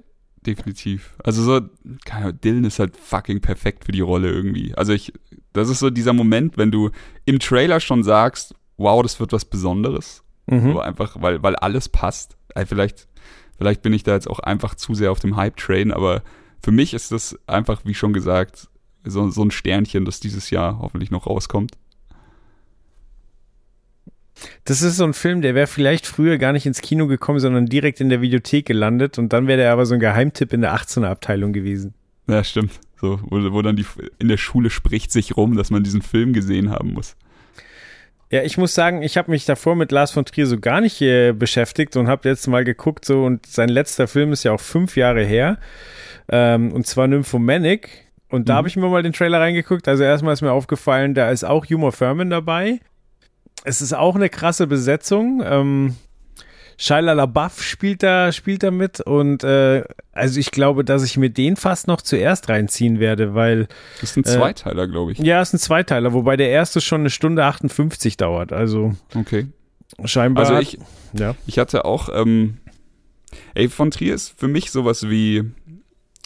[0.45, 1.15] definitiv.
[1.23, 1.61] Also so,
[2.05, 4.75] keine Ahnung, Dylan ist halt fucking perfekt für die Rolle irgendwie.
[4.75, 5.11] Also ich,
[5.57, 6.91] das ist so dieser Moment, wenn du
[7.25, 10.23] im Trailer schon sagst, wow, das wird was Besonderes.
[10.47, 10.73] Mhm.
[10.73, 12.37] So einfach, weil, weil alles passt.
[12.65, 13.07] Vielleicht,
[13.57, 16.23] vielleicht bin ich da jetzt auch einfach zu sehr auf dem Hype-Train, aber
[16.63, 18.67] für mich ist das einfach, wie schon gesagt,
[19.03, 21.73] so, so ein Sternchen, das dieses Jahr hoffentlich noch rauskommt.
[24.65, 27.65] Das ist so ein Film, der wäre vielleicht früher gar nicht ins Kino gekommen, sondern
[27.65, 30.75] direkt in der Videothek gelandet und dann wäre der aber so ein Geheimtipp in der
[30.75, 31.93] 18er Abteilung gewesen.
[32.27, 32.79] Ja, stimmt.
[32.99, 33.85] So, wo, wo dann die
[34.19, 37.15] in der Schule spricht sich rum, dass man diesen Film gesehen haben muss.
[38.29, 41.01] Ja, ich muss sagen, ich habe mich davor mit Lars von Trier so gar nicht
[41.01, 44.59] äh, beschäftigt und habe jetzt mal geguckt so und sein letzter Film ist ja auch
[44.59, 45.59] fünf Jahre her
[46.27, 48.57] ähm, und zwar Nymphomanic und da Mhm.
[48.57, 49.87] habe ich mir mal den Trailer reingeguckt.
[49.87, 52.79] Also erstmal ist mir aufgefallen, da ist auch Humor Furman dabei.
[53.63, 55.41] Es ist auch eine krasse Besetzung.
[55.45, 55.95] Ähm,
[56.79, 61.29] Shia LaBeouf spielt da, spielt da mit und äh, also ich glaube, dass ich mir
[61.31, 63.67] den fast noch zuerst reinziehen werde, weil
[63.99, 65.17] Das ist ein Äh, Zweiteiler, glaube ich.
[65.19, 68.53] ja, es ist ein Zweiteiler, wobei der erste schon eine Stunde 58 dauert.
[68.53, 69.47] Also Okay.
[70.05, 70.45] scheinbar.
[70.45, 70.77] Also ich,
[71.13, 71.33] ja.
[71.47, 72.57] ich hatte auch, ähm,
[73.55, 75.43] ey, von Trier ist für mich sowas wie,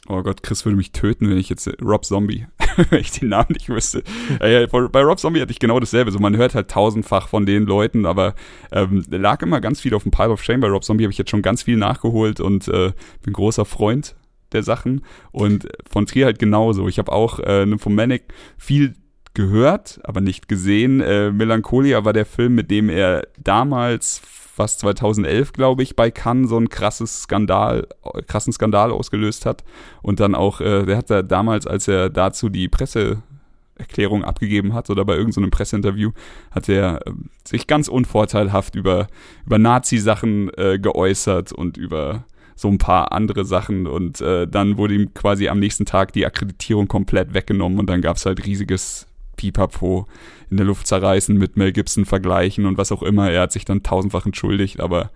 [0.07, 2.47] oh Gott, Chris würde mich töten, wenn ich jetzt, Rob Zombie,
[2.89, 4.03] wenn ich den Namen nicht wüsste.
[4.39, 7.65] Äh, bei Rob Zombie hatte ich genau dasselbe, so man hört halt tausendfach von den
[7.65, 8.35] Leuten, aber
[8.71, 10.61] ähm, lag immer ganz viel auf dem Pile of Shame.
[10.61, 14.15] Bei Rob Zombie habe ich jetzt schon ganz viel nachgeholt und äh, bin großer Freund
[14.51, 16.87] der Sachen und von Trier halt genauso.
[16.87, 18.95] Ich habe auch äh, Nymphomanic viel
[19.33, 20.99] gehört, aber nicht gesehen.
[20.99, 24.21] Äh, Melancholia war der Film, mit dem er damals,
[24.61, 27.87] fast 2011, glaube ich, bei Cannes so einen krasses Skandal,
[28.27, 29.63] krassen Skandal ausgelöst hat.
[30.03, 34.91] Und dann auch, äh, der hat da damals, als er dazu die Presseerklärung abgegeben hat
[34.91, 36.11] oder bei irgendeinem so Presseinterview,
[36.51, 37.11] hat er äh,
[37.43, 39.07] sich ganz unvorteilhaft über,
[39.47, 44.93] über Nazi-Sachen äh, geäußert und über so ein paar andere Sachen und äh, dann wurde
[44.93, 49.07] ihm quasi am nächsten Tag die Akkreditierung komplett weggenommen und dann gab es halt riesiges
[49.41, 50.07] Pipapo
[50.51, 53.31] in der Luft zerreißen mit Mel Gibson vergleichen und was auch immer.
[53.31, 55.09] Er hat sich dann tausendfach entschuldigt, aber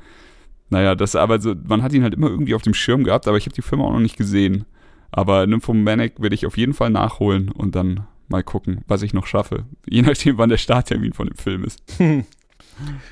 [0.70, 3.38] naja, das aber so, man hat ihn halt immer irgendwie auf dem Schirm gehabt, aber
[3.38, 4.66] ich habe die Filme auch noch nicht gesehen.
[5.12, 9.28] Aber Nymphomanic werde ich auf jeden Fall nachholen und dann mal gucken, was ich noch
[9.28, 9.66] schaffe.
[9.88, 11.82] Je nachdem, wann der Starttermin von dem Film ist.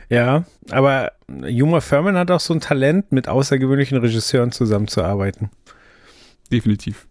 [0.10, 1.14] Ja, aber
[1.48, 5.52] Juma Furman hat auch so ein Talent, mit außergewöhnlichen Regisseuren zusammenzuarbeiten.
[6.52, 7.08] Definitiv.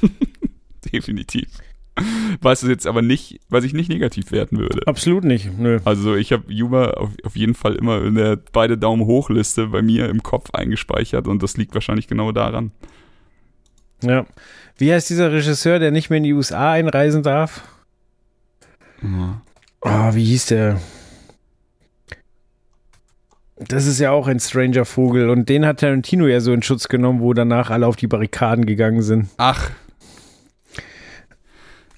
[0.92, 1.48] Definitiv.
[2.40, 4.86] Was es jetzt aber nicht, was ich nicht negativ werten würde.
[4.86, 5.78] Absolut nicht, nö.
[5.84, 9.68] Also ich habe Yuma auf, auf jeden Fall immer in der beide Daumen hoch Liste
[9.68, 12.72] bei mir im Kopf eingespeichert und das liegt wahrscheinlich genau daran.
[14.02, 14.26] Ja.
[14.78, 17.62] Wie heißt dieser Regisseur, der nicht mehr in die USA einreisen darf?
[19.02, 19.42] Ja.
[19.82, 20.80] Ah, wie hieß der?
[23.56, 26.88] Das ist ja auch ein Stranger Vogel und den hat Tarantino ja so in Schutz
[26.88, 29.28] genommen, wo danach alle auf die Barrikaden gegangen sind.
[29.36, 29.70] Ach.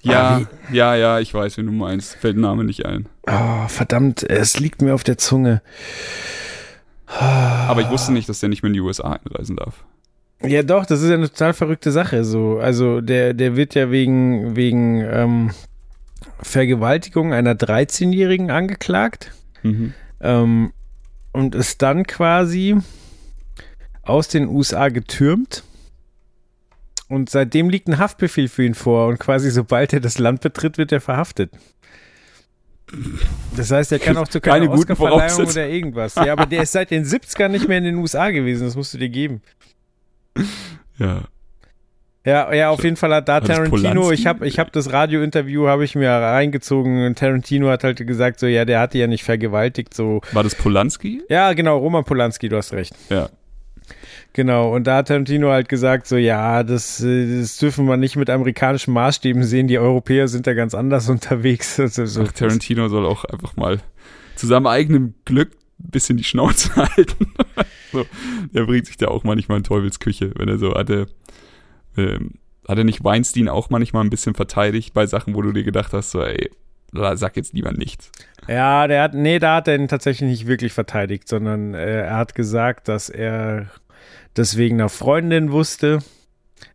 [0.05, 0.41] Ja, Ah,
[0.71, 2.15] ja, ja, ich weiß, wen du meinst.
[2.15, 3.07] Fällt der Name nicht ein.
[3.27, 5.61] Oh, verdammt, es liegt mir auf der Zunge.
[7.07, 9.83] Aber ich wusste nicht, dass der nicht mehr in die USA einreisen darf.
[10.43, 12.23] Ja, doch, das ist ja eine total verrückte Sache.
[12.23, 15.51] So, also der, der wird ja wegen, wegen ähm,
[16.41, 19.31] Vergewaltigung einer 13-Jährigen angeklagt
[19.63, 19.93] Mhm.
[20.21, 20.73] ähm,
[21.31, 22.77] und ist dann quasi
[24.03, 25.63] aus den USA getürmt.
[27.15, 30.77] Und seitdem liegt ein Haftbefehl für ihn vor und quasi sobald er das Land betritt,
[30.77, 31.51] wird er verhaftet.
[33.55, 36.15] Das heißt, er kann auch zu keiner Keine guten Oscarverleihung oder irgendwas.
[36.15, 38.93] Ja, aber der ist seit den 70ern nicht mehr in den USA gewesen, das musst
[38.93, 39.41] du dir geben.
[40.99, 41.23] Ja.
[42.25, 45.85] Ja, ja, auf jeden Fall hat da Tarantino, ich habe ich hab das Radiointerview habe
[45.85, 49.93] ich mir reingezogen und Tarantino hat halt gesagt so, ja, der hatte ja nicht vergewaltigt
[49.93, 50.21] so.
[50.31, 51.21] War das Polanski?
[51.29, 52.95] Ja, genau, Roman Polanski, du hast recht.
[53.09, 53.29] Ja.
[54.35, 58.17] Genau, und da hat Tarantino halt gesagt so, ja, das, äh, das dürfen wir nicht
[58.17, 61.79] mit amerikanischen Maßstäben sehen, die Europäer sind da ganz anders unterwegs.
[61.79, 63.79] Also, so, Ach, Tarantino soll auch einfach mal
[64.35, 67.33] zu seinem eigenen Glück ein bisschen die Schnauze halten.
[67.93, 68.05] so,
[68.53, 71.07] der bringt sich da auch manchmal in Teufelsküche, wenn er so hatte.
[71.95, 72.31] Ähm,
[72.67, 75.93] hat er nicht Weinstein auch manchmal ein bisschen verteidigt bei Sachen, wo du dir gedacht
[75.93, 76.51] hast, so, ey,
[76.91, 78.11] sag jetzt lieber nichts.
[78.49, 82.17] Ja, der hat, nee, da hat er ihn tatsächlich nicht wirklich verteidigt, sondern äh, er
[82.17, 83.67] hat gesagt, dass er
[84.35, 85.99] das wegen einer Freundin wusste,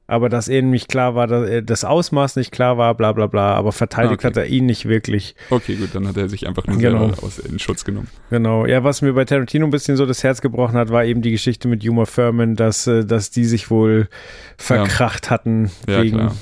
[0.09, 3.29] aber dass ihm nicht klar war, dass er das Ausmaß nicht klar war, bla bla
[3.29, 4.27] bla, aber verteidigt Ah, okay.
[4.27, 5.37] hat er ihn nicht wirklich.
[5.51, 7.07] Okay, gut, dann hat er sich einfach nur Genau.
[7.11, 8.09] selber aus, in Schutz genommen.
[8.29, 8.67] Genau.
[8.67, 11.31] Ja, was mir bei Tarantino ein bisschen so das Herz gebrochen hat, war eben die
[11.31, 14.09] Geschichte mit Uma Thurman, dass, äh, dass die sich wohl
[14.57, 16.37] verkracht hatten Ja, wegen, klar.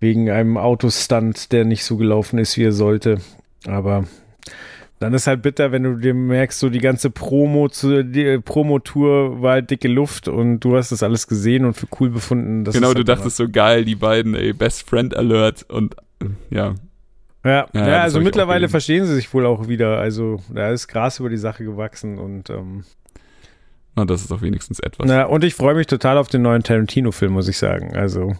[0.00, 3.18] wegen einem Autostunt, der nicht so gelaufen ist, wie er sollte.
[3.64, 4.04] Aber
[5.02, 9.42] dann ist halt bitter, wenn du dir merkst, so die ganze Promo zu die Promotour
[9.42, 12.64] war halt dicke Luft und du hast das alles gesehen und für cool befunden.
[12.64, 16.74] genau, du halt dachtest so geil, die beiden, ey, Best Friend Alert und äh, ja,
[17.44, 19.98] Ja, Ja, ja, also mittlerweile verstehen sie sich wohl auch wieder.
[19.98, 22.84] Also da ist Gras über die Sache gewachsen und ähm,
[23.94, 25.06] na, das ist doch wenigstens etwas.
[25.06, 27.94] na, und ich freue mich total auf den neuen Tarantino-Film, muss ich sagen.
[27.96, 28.36] Also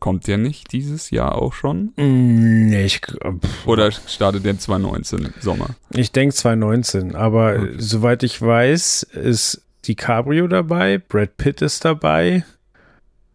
[0.00, 1.92] Kommt der nicht dieses Jahr auch schon?
[1.96, 5.70] mm, nee, ich, pff, Oder startet der 2019 im Sommer?
[5.90, 7.66] ich denke 2019, aber Okay.
[7.66, 12.44] äh, soweit ich weiß, ist DiCaprio dabei, Brad Pitt ist dabei.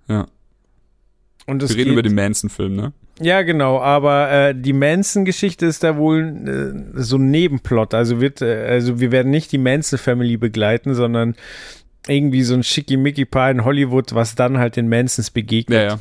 [0.08, 0.28] Ja.
[1.48, 2.94] Und es Wir reden über den Manson-Film, ne?
[3.20, 7.94] Ja, genau, aber äh, die Manson-Geschichte ist da wohl äh, so ein Nebenplot.
[7.94, 11.36] Also wird, äh, also wir werden nicht die Manson-Family begleiten, sondern
[12.08, 15.78] irgendwie so ein Schickimicki-Paar in Hollywood, was dann halt den Mansons begegnet.
[15.80, 16.00] Ja, ja.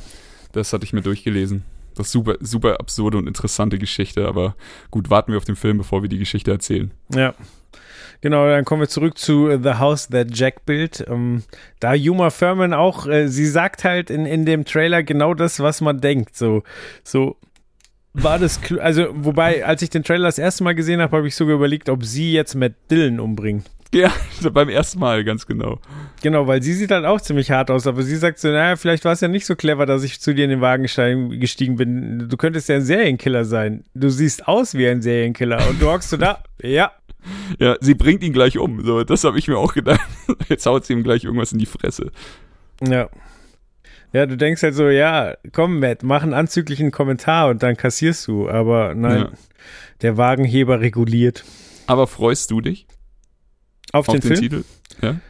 [0.53, 1.65] Das hatte ich mir durchgelesen.
[1.95, 4.55] Das ist super, super absurde und interessante Geschichte, aber
[4.91, 6.93] gut, warten wir auf den Film, bevor wir die Geschichte erzählen.
[7.15, 7.35] Ja.
[8.23, 11.05] Genau, dann kommen wir zurück zu The House That Jack Built.
[11.09, 11.43] Ähm,
[11.79, 15.81] da Yuma Furman auch, äh, sie sagt halt in, in dem Trailer genau das, was
[15.81, 16.37] man denkt.
[16.37, 16.63] So,
[17.03, 17.37] so
[18.13, 21.37] war das, also wobei, als ich den Trailer das erste Mal gesehen habe, habe ich
[21.37, 23.71] sogar überlegt, ob sie jetzt Matt Dillon umbringt.
[23.93, 24.13] Ja,
[24.53, 25.81] beim ersten Mal, ganz genau.
[26.23, 29.05] Genau, weil sie sieht halt auch ziemlich hart aus, aber sie sagt so, naja, vielleicht
[29.05, 30.85] war es ja nicht so clever, dass ich zu dir in den Wagen
[31.41, 32.29] gestiegen bin.
[32.29, 33.85] Du könntest ja ein Serienkiller sein.
[33.95, 36.93] Du siehst aus wie ein Serienkiller und du hockst so da, ja,
[37.59, 38.85] ja, sie bringt ihn gleich um.
[38.85, 40.01] So, das habe ich mir auch gedacht.
[40.49, 42.11] Jetzt haut sie ihm gleich irgendwas in die Fresse.
[42.87, 43.09] Ja.
[44.13, 48.27] Ja, du denkst halt so, ja, komm, Matt, mach einen anzüglichen Kommentar und dann kassierst
[48.27, 48.49] du.
[48.49, 49.31] Aber nein, ja.
[50.03, 51.45] der Wagenheber reguliert.
[51.87, 52.87] Aber freust du dich?
[53.93, 54.65] Auf, auf den, den Titel?
[55.01, 55.21] Ja.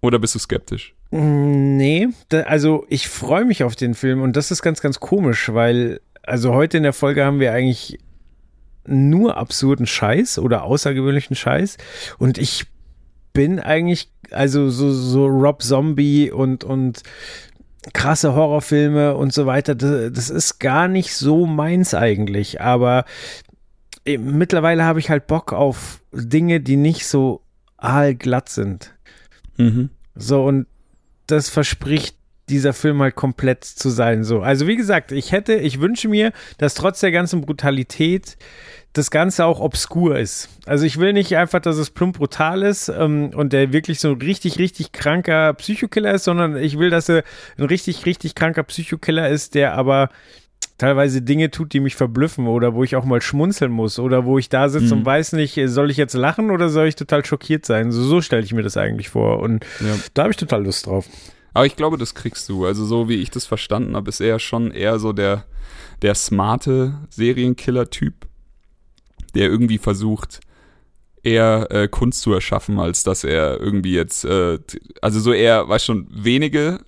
[0.00, 0.94] Oder bist du skeptisch?
[1.10, 5.00] Mm, nee, da, also ich freue mich auf den Film und das ist ganz, ganz
[5.00, 7.98] komisch, weil, also heute in der Folge haben wir eigentlich
[8.86, 11.76] nur absurden Scheiß oder außergewöhnlichen Scheiß.
[12.18, 12.66] Und ich
[13.32, 17.02] bin eigentlich, also so, so Rob Zombie und, und
[17.92, 22.60] krasse Horrorfilme und so weiter, das, das ist gar nicht so meins eigentlich.
[22.60, 23.04] Aber
[24.04, 27.42] äh, mittlerweile habe ich halt Bock auf Dinge, die nicht so
[27.76, 28.94] aalglatt sind.
[29.56, 29.90] Mhm.
[30.14, 30.66] So, und
[31.26, 32.16] das verspricht
[32.48, 34.24] dieser Film halt komplett zu sein.
[34.24, 38.36] So, also wie gesagt, ich hätte, ich wünsche mir, dass trotz der ganzen Brutalität
[38.98, 40.48] das Ganze auch obskur ist.
[40.66, 44.08] Also ich will nicht einfach, dass es plump brutal ist ähm, und der wirklich so
[44.08, 47.22] ein richtig, richtig kranker Psychokiller ist, sondern ich will, dass er
[47.56, 50.10] ein richtig, richtig kranker Psychokiller ist, der aber
[50.78, 54.38] teilweise Dinge tut, die mich verblüffen oder wo ich auch mal schmunzeln muss oder wo
[54.38, 55.00] ich da sitze mhm.
[55.00, 57.92] und weiß nicht, soll ich jetzt lachen oder soll ich total schockiert sein?
[57.92, 59.96] So, so stelle ich mir das eigentlich vor und ja.
[60.14, 61.06] da habe ich total Lust drauf.
[61.54, 62.66] Aber ich glaube, das kriegst du.
[62.66, 65.44] Also so wie ich das verstanden habe, ist er schon eher so der,
[66.02, 68.28] der smarte Serienkiller-Typ
[69.38, 70.40] der irgendwie versucht,
[71.22, 74.58] eher äh, Kunst zu erschaffen, als dass er irgendwie jetzt, äh,
[75.00, 76.80] also so eher, weiß schon, wenige,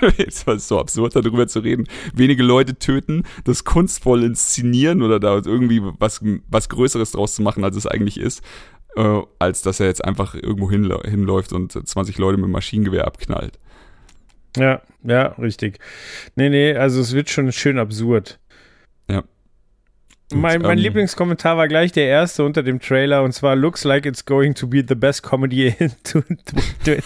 [0.16, 5.20] jetzt war es so absurd darüber zu reden, wenige Leute töten, das kunstvoll inszenieren oder
[5.20, 8.42] da irgendwie was, was Größeres draus zu machen, als es eigentlich ist,
[8.96, 13.58] äh, als dass er jetzt einfach irgendwo hinläuft und 20 Leute mit Maschinengewehr abknallt.
[14.56, 15.78] Ja, ja, richtig.
[16.34, 18.40] Nee, nee, also es wird schon schön absurd.
[19.08, 19.22] Ja.
[20.32, 24.06] Mein, mein ähm, Lieblingskommentar war gleich der erste unter dem Trailer und zwar looks like
[24.06, 25.92] it's going to be the best comedy in,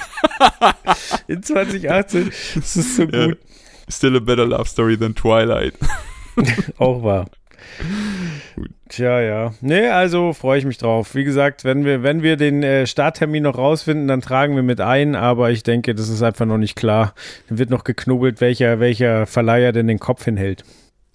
[1.26, 2.30] in 2018.
[2.54, 3.38] Das ist so gut.
[3.88, 5.74] Still a better love story than Twilight.
[6.78, 7.26] Auch wahr.
[8.56, 8.70] Gut.
[8.88, 9.54] Tja, ja.
[9.60, 11.14] Nee, also freue ich mich drauf.
[11.14, 14.80] Wie gesagt, wenn wir, wenn wir den äh, Starttermin noch rausfinden, dann tragen wir mit
[14.80, 17.14] ein, aber ich denke, das ist einfach noch nicht klar.
[17.48, 20.64] Dann wird noch geknobelt, welcher, welcher Verleiher denn den Kopf hinhält.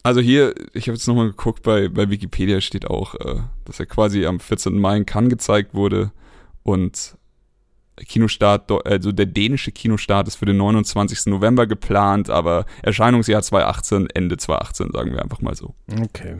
[0.03, 3.85] Also hier, ich habe jetzt nochmal geguckt, bei, bei Wikipedia steht auch, äh, dass er
[3.85, 4.79] quasi am 14.
[4.79, 6.12] Mai in Cannes gezeigt wurde
[6.63, 7.17] und
[8.05, 11.25] Kinostart, also der dänische Kinostart ist für den 29.
[11.25, 15.73] November geplant, aber Erscheinungsjahr 2018, Ende 2018, sagen wir einfach mal so.
[15.91, 16.38] Okay.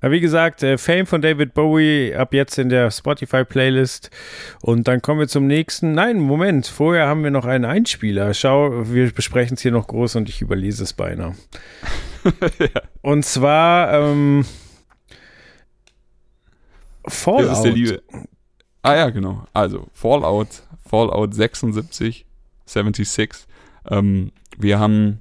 [0.00, 4.10] Aber wie gesagt, äh, Fame von David Bowie ab jetzt in der Spotify-Playlist.
[4.60, 5.92] Und dann kommen wir zum nächsten.
[5.92, 8.34] Nein, Moment, vorher haben wir noch einen Einspieler.
[8.34, 11.34] Schau, wir besprechen es hier noch groß und ich überlese es beinahe.
[12.58, 12.68] ja.
[13.02, 14.44] Und zwar ähm,
[17.06, 17.50] Fallout.
[17.50, 18.02] Das ist der Liebe.
[18.82, 19.44] Ah ja, genau.
[19.52, 20.48] Also Fallout,
[20.84, 22.26] Fallout 76,
[22.66, 23.30] 76.
[23.88, 25.20] Ähm, wir haben,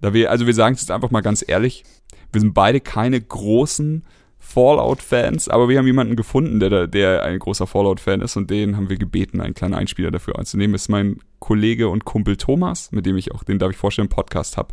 [0.00, 1.84] da wir, also wir sagen es jetzt einfach mal ganz ehrlich,
[2.32, 4.04] wir sind beide keine großen
[4.38, 8.88] Fallout-Fans, aber wir haben jemanden gefunden, der, der ein großer Fallout-Fan ist und den haben
[8.88, 10.72] wir gebeten, einen kleinen Einspieler dafür anzunehmen.
[10.72, 14.08] Das ist mein Kollege und Kumpel Thomas, mit dem ich auch, den darf ich vorstellen,
[14.08, 14.72] Podcast habe.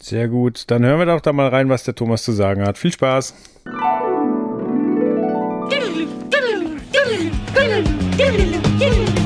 [0.00, 0.70] Sehr gut.
[0.70, 2.78] Dann hören wir doch da mal rein, was der Thomas zu sagen hat.
[2.78, 3.34] Viel Spaß.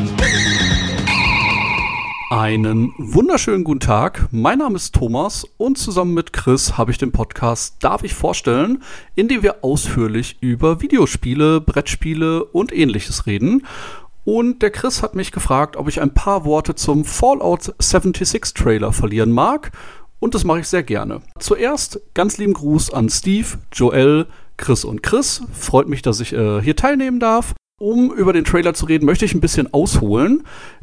[2.39, 4.29] Einen wunderschönen guten Tag.
[4.31, 8.85] Mein Name ist Thomas und zusammen mit Chris habe ich den Podcast Darf ich vorstellen,
[9.17, 13.67] in dem wir ausführlich über Videospiele, Brettspiele und ähnliches reden.
[14.25, 18.93] Und der Chris hat mich gefragt, ob ich ein paar Worte zum Fallout 76 Trailer
[18.93, 19.73] verlieren mag
[20.21, 21.23] und das mache ich sehr gerne.
[21.41, 24.27] Zuerst ganz lieben Gruß an Steve, Joel,
[24.57, 25.43] Chris und Chris.
[25.53, 27.55] Freut mich, dass ich äh, hier teilnehmen darf.
[27.81, 30.43] Um über den Trailer zu reden, möchte ich ein bisschen ausholen,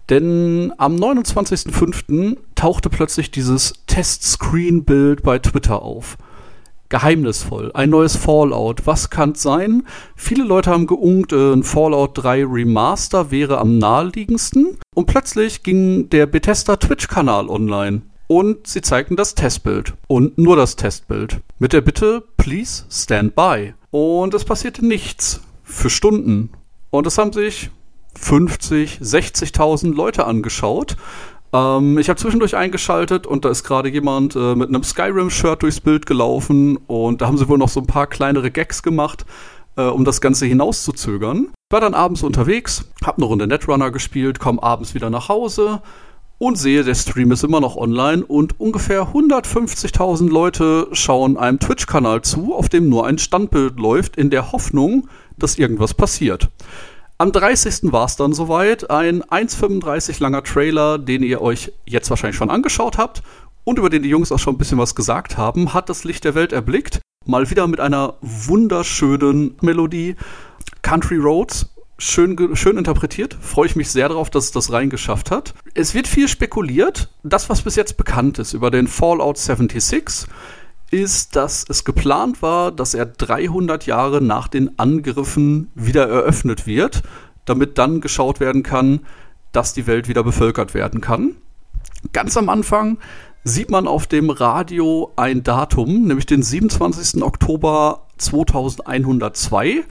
[0.09, 2.37] denn am 29.05.
[2.55, 6.17] tauchte plötzlich dieses Test-Screen-Bild bei Twitter auf.
[6.87, 8.87] Geheimnisvoll, ein neues Fallout.
[8.87, 9.83] Was kann's sein?
[10.15, 14.77] Viele Leute haben geungt, äh, ein Fallout 3 Remaster wäre am naheliegendsten.
[14.93, 18.03] Und plötzlich ging der Bethesda Twitch-Kanal online.
[18.27, 19.95] Und sie zeigten das Testbild.
[20.07, 21.41] Und nur das Testbild.
[21.59, 23.73] Mit der Bitte, please stand by.
[23.91, 25.41] Und es passierte nichts.
[25.63, 26.51] Für Stunden.
[26.95, 27.71] Und es haben sich
[28.17, 30.95] 50, 60.000 Leute angeschaut.
[31.51, 35.81] Ähm, ich habe zwischendurch eingeschaltet und da ist gerade jemand äh, mit einem Skyrim-Shirt durchs
[35.81, 39.25] Bild gelaufen und da haben sie wohl noch so ein paar kleinere Gags gemacht,
[39.75, 41.49] äh, um das Ganze hinauszuzögern.
[41.69, 45.81] Ich war dann abends unterwegs, habe eine Runde Netrunner gespielt, komme abends wieder nach Hause
[46.37, 52.21] und sehe, der Stream ist immer noch online und ungefähr 150.000 Leute schauen einem Twitch-Kanal
[52.21, 55.07] zu, auf dem nur ein Standbild läuft, in der Hoffnung,
[55.37, 56.49] dass irgendwas passiert.
[57.17, 57.93] Am 30.
[57.93, 58.89] war es dann soweit.
[58.89, 63.23] Ein 1,35 langer Trailer, den ihr euch jetzt wahrscheinlich schon angeschaut habt
[63.63, 66.23] und über den die Jungs auch schon ein bisschen was gesagt haben, hat das Licht
[66.23, 66.99] der Welt erblickt.
[67.25, 70.15] Mal wieder mit einer wunderschönen Melodie.
[70.81, 73.35] Country Roads, schön, schön interpretiert.
[73.41, 75.53] Freue ich mich sehr darauf, dass es das reingeschafft hat.
[75.73, 77.09] Es wird viel spekuliert.
[77.23, 80.27] Das, was bis jetzt bekannt ist über den Fallout 76,
[80.91, 87.03] ist, dass es geplant war, dass er 300 Jahre nach den Angriffen wieder eröffnet wird,
[87.45, 89.01] damit dann geschaut werden kann,
[89.51, 91.35] dass die Welt wieder bevölkert werden kann.
[92.13, 92.97] Ganz am Anfang
[93.43, 97.21] sieht man auf dem Radio ein Datum, nämlich den 27.
[97.23, 99.85] Oktober 2102.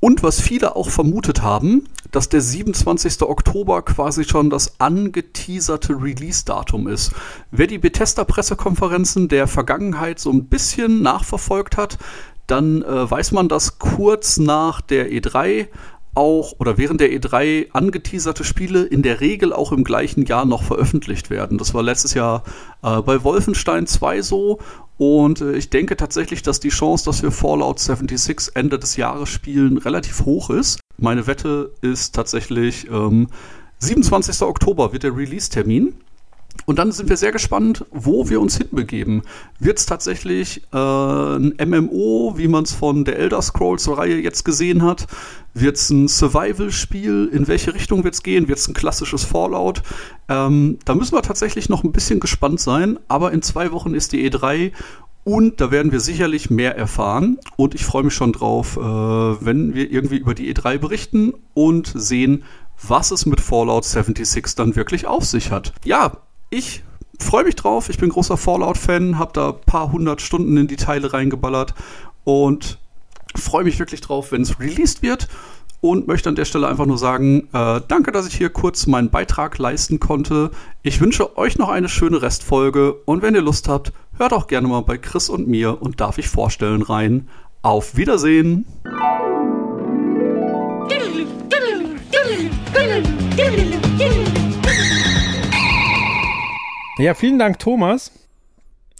[0.00, 3.22] Und was viele auch vermutet haben, dass der 27.
[3.22, 7.12] Oktober quasi schon das angeteaserte Release-Datum ist.
[7.50, 11.98] Wer die Bethesda-Pressekonferenzen der Vergangenheit so ein bisschen nachverfolgt hat,
[12.46, 15.66] dann äh, weiß man, dass kurz nach der E3
[16.14, 20.62] auch oder während der E3 angeteaserte Spiele in der Regel auch im gleichen Jahr noch
[20.62, 21.58] veröffentlicht werden.
[21.58, 22.42] Das war letztes Jahr
[22.82, 24.58] äh, bei Wolfenstein 2 so
[24.98, 29.28] und äh, ich denke tatsächlich, dass die Chance, dass wir Fallout 76 Ende des Jahres
[29.28, 30.80] spielen, relativ hoch ist.
[30.98, 33.28] Meine Wette ist tatsächlich ähm,
[33.78, 34.42] 27.
[34.42, 35.94] Oktober wird der Release-Termin.
[36.68, 39.22] Und dann sind wir sehr gespannt, wo wir uns hinbegeben.
[39.58, 44.82] Wird es tatsächlich äh, ein MMO, wie man es von der Elder Scrolls-Reihe jetzt gesehen
[44.82, 45.06] hat?
[45.54, 47.30] Wird es ein Survival-Spiel?
[47.32, 48.48] In welche Richtung wird es gehen?
[48.48, 49.80] Wird es ein klassisches Fallout?
[50.28, 52.98] Ähm, da müssen wir tatsächlich noch ein bisschen gespannt sein.
[53.08, 54.72] Aber in zwei Wochen ist die E3
[55.24, 57.38] und da werden wir sicherlich mehr erfahren.
[57.56, 61.90] Und ich freue mich schon drauf, äh, wenn wir irgendwie über die E3 berichten und
[61.94, 62.44] sehen,
[62.86, 65.72] was es mit Fallout 76 dann wirklich auf sich hat.
[65.86, 66.82] Ja, ich
[67.18, 67.88] freue mich drauf.
[67.88, 71.74] Ich bin großer Fallout-Fan, habe da ein paar hundert Stunden in die Teile reingeballert
[72.24, 72.78] und
[73.34, 75.28] freue mich wirklich drauf, wenn es released wird.
[75.80, 79.10] Und möchte an der Stelle einfach nur sagen, äh, danke, dass ich hier kurz meinen
[79.10, 80.50] Beitrag leisten konnte.
[80.82, 84.66] Ich wünsche euch noch eine schöne Restfolge und wenn ihr Lust habt, hört auch gerne
[84.66, 87.28] mal bei Chris und mir und darf ich vorstellen rein.
[87.62, 88.66] Auf Wiedersehen!
[96.98, 98.12] Ja, vielen Dank, Thomas.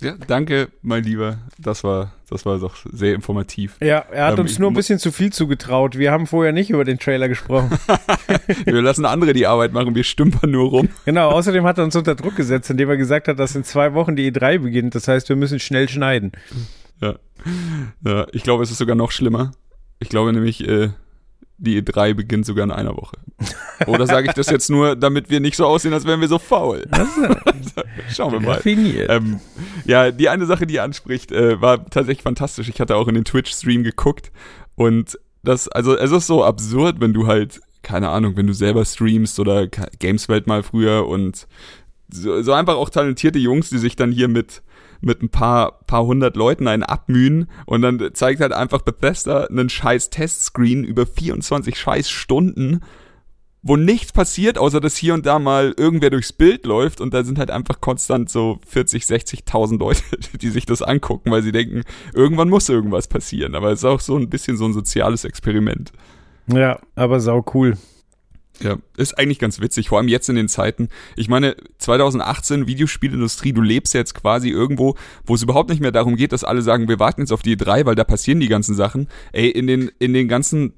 [0.00, 1.38] Ja, danke, mein Lieber.
[1.58, 3.76] Das war, das war doch sehr informativ.
[3.80, 5.98] Ja, er hat ähm, uns nur ein bisschen zu viel zugetraut.
[5.98, 7.76] Wir haben vorher nicht über den Trailer gesprochen.
[8.64, 10.88] wir lassen andere die Arbeit machen, wir stümpern nur rum.
[11.04, 13.94] Genau, außerdem hat er uns unter Druck gesetzt, indem er gesagt hat, dass in zwei
[13.94, 14.94] Wochen die E3 beginnt.
[14.94, 16.30] Das heißt, wir müssen schnell schneiden.
[17.00, 17.16] Ja.
[18.04, 19.50] ja ich glaube, es ist sogar noch schlimmer.
[19.98, 20.90] Ich glaube nämlich, äh,
[21.58, 23.16] die E3 beginnt sogar in einer Woche.
[23.86, 26.38] Oder sage ich das jetzt nur, damit wir nicht so aussehen, als wären wir so
[26.38, 26.86] faul?
[28.10, 28.60] Schauen wir mal.
[28.64, 29.40] Ähm,
[29.84, 32.68] ja, die eine Sache, die ihr anspricht, äh, war tatsächlich fantastisch.
[32.68, 34.32] Ich hatte auch in den Twitch-Stream geguckt
[34.76, 38.84] und das, also es ist so absurd, wenn du halt, keine Ahnung, wenn du selber
[38.84, 41.46] streamst oder Gameswelt mal früher und
[42.10, 44.62] so, so einfach auch talentierte Jungs, die sich dann hier mit
[45.00, 49.68] mit ein paar, paar hundert Leuten einen abmühen und dann zeigt halt einfach Bethesda einen
[49.68, 52.80] scheiß Testscreen über 24 scheiß Stunden,
[53.62, 57.24] wo nichts passiert, außer dass hier und da mal irgendwer durchs Bild läuft und da
[57.24, 60.02] sind halt einfach konstant so 40, 60.000 Leute,
[60.40, 61.82] die sich das angucken, weil sie denken,
[62.14, 63.54] irgendwann muss irgendwas passieren.
[63.54, 65.92] Aber es ist auch so ein bisschen so ein soziales Experiment.
[66.46, 67.76] Ja, aber sau cool.
[68.60, 70.88] Ja, ist eigentlich ganz witzig, vor allem jetzt in den Zeiten.
[71.14, 76.16] Ich meine, 2018 Videospielindustrie, du lebst jetzt quasi irgendwo, wo es überhaupt nicht mehr darum
[76.16, 78.74] geht, dass alle sagen, wir warten jetzt auf die E3, weil da passieren die ganzen
[78.74, 79.06] Sachen.
[79.32, 80.72] Ey, in den, in den ganzen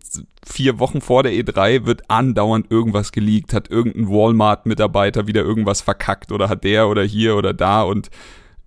[0.46, 6.32] vier Wochen vor der E3 wird andauernd irgendwas geleakt, hat irgendein Walmart-Mitarbeiter wieder irgendwas verkackt
[6.32, 8.10] oder hat der oder hier oder da und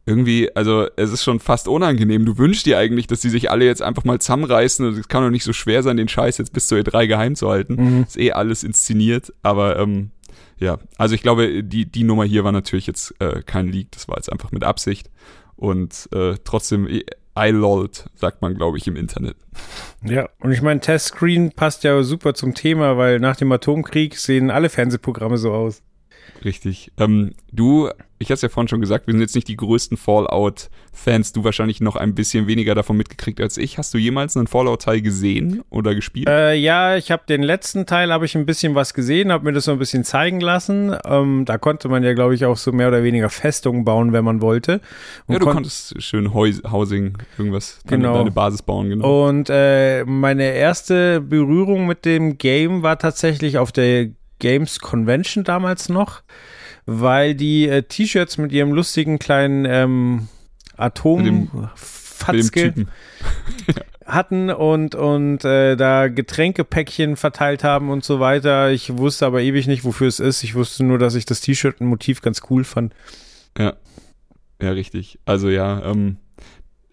[0.05, 2.25] irgendwie, also es ist schon fast unangenehm.
[2.25, 5.23] Du wünschst dir eigentlich, dass die sich alle jetzt einfach mal zusammenreißen und es kann
[5.23, 7.75] doch nicht so schwer sein, den Scheiß jetzt bis zur E3 geheim zu halten.
[7.75, 8.03] Mhm.
[8.03, 10.11] Ist eh alles inszeniert, aber ähm,
[10.59, 14.07] ja, also ich glaube, die, die Nummer hier war natürlich jetzt äh, kein Leak, das
[14.07, 15.09] war jetzt einfach mit Absicht
[15.55, 19.37] und äh, trotzdem, I lolled, sagt man, glaube ich, im Internet.
[20.03, 24.51] Ja, und ich meine, Testscreen passt ja super zum Thema, weil nach dem Atomkrieg sehen
[24.51, 25.81] alle Fernsehprogramme so aus.
[26.45, 26.91] Richtig.
[26.97, 27.89] Ähm, du,
[28.19, 31.33] ich hatte es ja vorhin schon gesagt, wir sind jetzt nicht die größten Fallout-Fans.
[31.33, 33.77] Du wahrscheinlich noch ein bisschen weniger davon mitgekriegt als ich.
[33.77, 36.27] Hast du jemals einen Fallout-Teil gesehen oder gespielt?
[36.27, 39.53] Äh, ja, ich habe den letzten Teil, habe ich ein bisschen was gesehen, habe mir
[39.53, 40.95] das so ein bisschen zeigen lassen.
[41.05, 44.25] Ähm, da konnte man ja, glaube ich, auch so mehr oder weniger Festungen bauen, wenn
[44.25, 44.81] man wollte.
[45.27, 48.17] Und ja, du kon- konntest schön Heus Housing, irgendwas, deine, Genau.
[48.17, 49.27] deine Basis bauen, genau.
[49.29, 54.09] Und äh, meine erste Berührung mit dem Game war tatsächlich auf der
[54.43, 56.21] Games Convention damals noch,
[56.85, 60.27] weil die äh, T-Shirts mit ihrem lustigen kleinen ähm,
[60.75, 62.73] Atomfatzke
[64.05, 68.69] hatten und, und äh, da Getränkepäckchen verteilt haben und so weiter.
[68.71, 70.43] Ich wusste aber ewig nicht, wofür es ist.
[70.43, 72.93] Ich wusste nur, dass ich das T-Shirt ein Motiv ganz cool fand.
[73.57, 73.77] Ja.
[74.61, 75.19] Ja, richtig.
[75.23, 76.17] Also ja, ähm,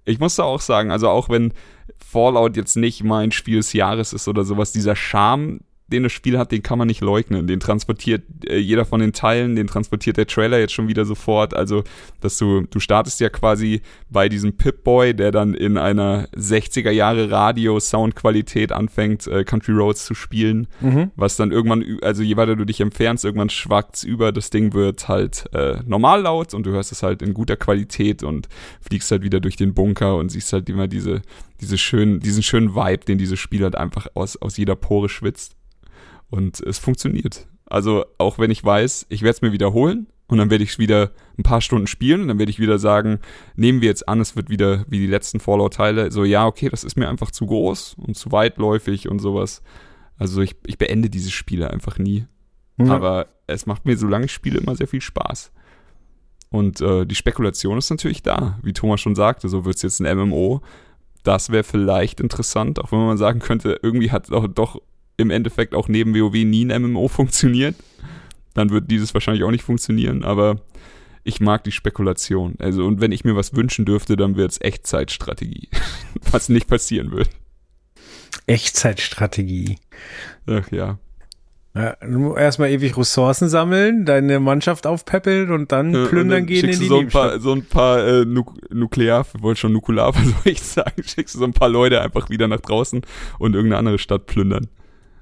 [0.05, 1.53] ich muss da auch sagen, also auch wenn
[1.99, 5.61] Fallout jetzt nicht mein Spiel des Jahres ist oder sowas, dieser Charme,
[5.93, 7.47] den das Spiel hat, den kann man nicht leugnen.
[7.47, 11.55] Den transportiert äh, jeder von den Teilen, den transportiert der Trailer jetzt schon wieder sofort.
[11.55, 11.85] Also,
[12.21, 17.31] dass du, du startest ja quasi bei diesem Pip-Boy, der dann in einer 60er Jahre
[17.31, 21.11] Radio-Soundqualität anfängt, äh, Country Roads zu spielen, Mhm.
[21.17, 25.09] was dann irgendwann, also je weiter du dich entfernst, irgendwann schwackt's über, das Ding wird
[25.09, 28.49] halt äh, normal laut und du hörst es halt in guter Qualität und
[28.81, 31.23] fliegst halt wieder durch den Bunker und siehst halt immer diese,
[31.61, 35.57] diese schönen, diesen schönen Vibe, den dieses Spiel halt einfach aus, aus jeder Pore schwitzt.
[36.31, 37.49] Und es funktioniert.
[37.67, 41.11] Also auch wenn ich weiß, ich werde es mir wiederholen und dann werde ich wieder
[41.39, 43.21] ein paar Stunden spielen und dann werde ich wieder sagen,
[43.57, 46.85] nehmen wir jetzt an, es wird wieder wie die letzten Fallout-Teile, so ja, okay, das
[46.85, 49.63] ist mir einfach zu groß und zu weitläufig und sowas.
[50.17, 52.27] Also ich, ich beende diese Spiele einfach nie.
[52.79, 52.95] Ja.
[52.95, 55.53] Aber es macht mir, solange ich spiele, immer sehr viel Spaß.
[56.51, 60.01] Und äh, die Spekulation ist natürlich da, wie Thomas schon sagte, so wird es jetzt
[60.01, 60.61] ein MMO.
[61.23, 64.81] Das wäre vielleicht interessant, auch wenn man sagen könnte, irgendwie hat doch, doch
[65.21, 67.77] im Endeffekt auch neben WoW nie ein MMO funktioniert.
[68.55, 70.61] Dann wird dieses wahrscheinlich auch nicht funktionieren, aber
[71.23, 72.55] ich mag die Spekulation.
[72.59, 75.69] Also, und wenn ich mir was wünschen dürfte, dann wird es Echtzeitstrategie.
[76.33, 77.31] was nicht passieren wird.
[78.47, 79.79] Echtzeitstrategie.
[80.47, 80.99] Ach ja.
[81.73, 81.97] Ja,
[82.37, 86.81] erstmal ewig Ressourcen sammeln, deine Mannschaft aufpäppeln und dann Äh, plündern und dann gehen in
[86.81, 90.53] die so ein paar, so ein paar äh, Nuk Nuklear, wollte schon Nukular, was soll
[90.53, 93.03] ich sagen, schickst du so ein paar Leute einfach wieder nach draußen
[93.39, 94.67] und irgendeine andere Stadt plündern.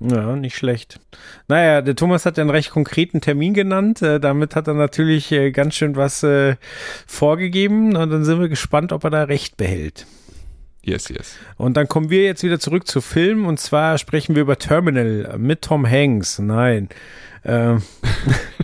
[0.00, 1.00] Ja, nicht schlecht.
[1.48, 4.00] Naja, der Thomas hat ja einen recht konkreten Termin genannt.
[4.00, 6.56] Äh, damit hat er natürlich äh, ganz schön was äh,
[7.06, 10.06] vorgegeben und dann sind wir gespannt, ob er da recht behält.
[10.84, 11.36] Yes, yes.
[11.56, 15.36] Und dann kommen wir jetzt wieder zurück zu Film und zwar sprechen wir über Terminal
[15.36, 16.38] mit Tom Hanks.
[16.38, 16.88] Nein.
[17.44, 17.82] Ähm,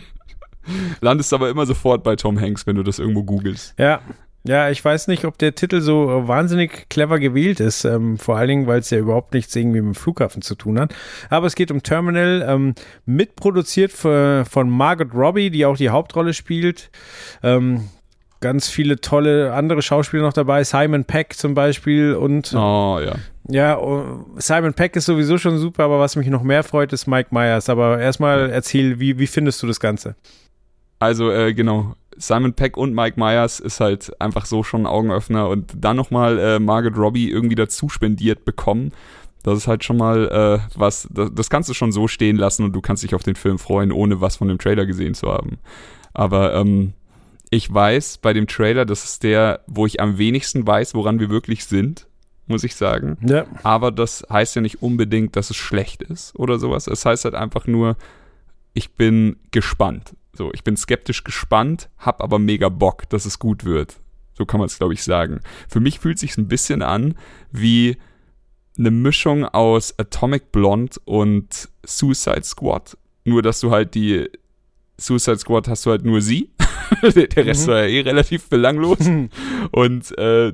[1.01, 3.75] Landest aber immer sofort bei Tom Hanks, wenn du das irgendwo googelst.
[3.79, 4.01] ja.
[4.47, 8.37] Ja, ich weiß nicht, ob der Titel so äh, wahnsinnig clever gewählt ist, ähm, vor
[8.37, 10.95] allen Dingen, weil es ja überhaupt nichts irgendwie mit dem Flughafen zu tun hat.
[11.31, 12.75] Aber es geht um Terminal, ähm,
[13.07, 16.91] mitproduziert für, von Margot Robbie, die auch die Hauptrolle spielt.
[17.43, 17.89] Ähm,
[18.43, 23.15] ganz viele tolle andere Schauspieler noch dabei, Simon Peck zum Beispiel und Oh, ja.
[23.49, 27.07] ja, oh, Simon Peck ist sowieso schon super, aber was mich noch mehr freut, ist
[27.07, 27.71] Mike Myers.
[27.71, 30.17] Aber erstmal erzähl, wie, wie findest du das Ganze?
[30.99, 31.95] Also, äh, genau.
[32.17, 36.39] Simon Peck und Mike Myers ist halt einfach so schon ein Augenöffner und dann nochmal
[36.39, 38.93] äh, Margaret Robbie irgendwie dazu spendiert bekommen.
[39.43, 42.65] Das ist halt schon mal äh, was, das, das kannst du schon so stehen lassen
[42.65, 45.31] und du kannst dich auf den Film freuen, ohne was von dem Trailer gesehen zu
[45.31, 45.59] haben.
[46.15, 46.95] Aber ähm,
[47.51, 51.31] ich weiß bei dem Trailer, das ist der, wo ich am wenigsten weiß, woran wir
[51.31, 52.07] wirklich sind,
[52.47, 53.19] muss ich sagen.
[53.27, 53.47] Ja.
[53.63, 56.87] Aber das heißt ja nicht unbedingt, dass es schlecht ist oder sowas.
[56.87, 57.97] Es heißt halt einfach nur,
[58.73, 60.15] ich bin gespannt.
[60.37, 63.97] So, ich bin skeptisch gespannt, hab aber mega Bock, dass es gut wird.
[64.37, 65.41] So kann man es, glaube ich, sagen.
[65.69, 67.15] Für mich fühlt sich ein bisschen an
[67.53, 67.97] wie
[68.77, 72.97] eine Mischung aus Atomic Blonde und Suicide Squad.
[73.25, 74.29] Nur, dass du halt die
[74.99, 76.51] Suicide Squad hast du halt nur sie.
[77.03, 77.71] Der Rest Mhm.
[77.71, 78.99] war ja eh relativ belanglos.
[79.73, 80.53] Und äh,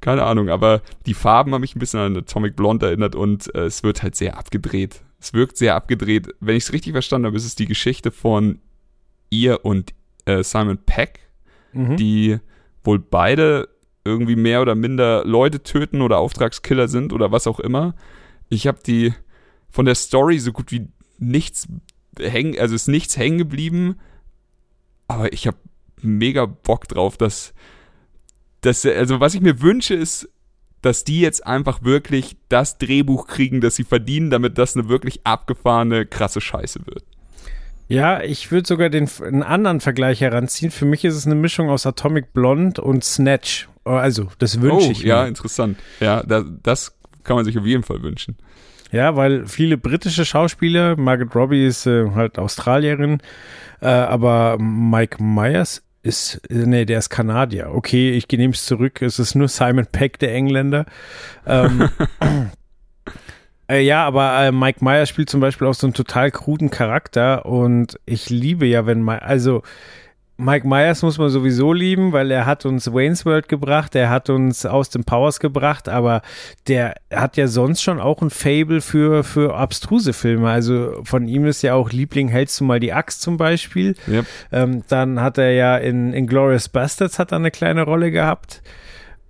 [0.00, 3.64] keine Ahnung, aber die Farben haben mich ein bisschen an Atomic Blonde erinnert und äh,
[3.66, 5.02] es wird halt sehr abgedreht.
[5.20, 6.28] Es wirkt sehr abgedreht.
[6.40, 8.60] Wenn ich es richtig verstanden habe, ist es die Geschichte von
[9.30, 9.94] ihr und
[10.26, 11.20] äh, Simon Peck,
[11.72, 11.96] Mhm.
[11.96, 12.38] die
[12.82, 13.68] wohl beide
[14.04, 17.94] irgendwie mehr oder minder Leute töten oder Auftragskiller sind oder was auch immer.
[18.48, 19.14] Ich habe die
[19.68, 21.68] von der Story so gut wie nichts
[22.18, 23.98] hängen, also ist nichts hängen geblieben,
[25.06, 25.58] aber ich habe
[26.02, 27.54] mega Bock drauf, dass
[28.62, 30.28] das, also was ich mir wünsche, ist,
[30.82, 35.20] dass die jetzt einfach wirklich das Drehbuch kriegen, das sie verdienen, damit das eine wirklich
[35.24, 37.04] abgefahrene, krasse Scheiße wird.
[37.90, 40.70] Ja, ich würde sogar den einen anderen Vergleich heranziehen.
[40.70, 43.68] Für mich ist es eine Mischung aus Atomic Blonde und Snatch.
[43.84, 45.08] Also, das wünsche oh, ich mir.
[45.08, 45.76] Ja, interessant.
[45.98, 48.36] Ja, das, das kann man sich auf jeden Fall wünschen.
[48.92, 53.20] Ja, weil viele britische Schauspieler, Margaret Robbie ist äh, halt Australierin,
[53.80, 57.70] äh, aber Mike Myers ist, äh, nee, der ist Kanadier.
[57.72, 59.02] Okay, ich nehme es zurück.
[59.02, 60.86] Es ist nur Simon Peck, der Engländer.
[61.44, 61.88] Ähm,
[63.70, 67.46] äh, ja, aber äh, Mike Myers spielt zum Beispiel auch so einen total kruden Charakter
[67.46, 69.62] und ich liebe ja, wenn mal, also
[70.40, 74.30] Mike Myers muss man sowieso lieben, weil er hat uns Wayne's World gebracht, er hat
[74.30, 76.22] uns Austin Powers gebracht, aber
[76.66, 80.48] der hat ja sonst schon auch ein Fable für, für abstruse Filme.
[80.48, 83.94] Also von ihm ist ja auch Liebling, hältst du mal die Axt zum Beispiel.
[84.08, 84.26] Yep.
[84.50, 88.62] Ähm, dann hat er ja in, in Glorious Bastards hat er eine kleine Rolle gehabt.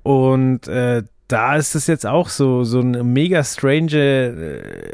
[0.04, 3.94] Und äh, da ist es jetzt auch so, so eine mega strange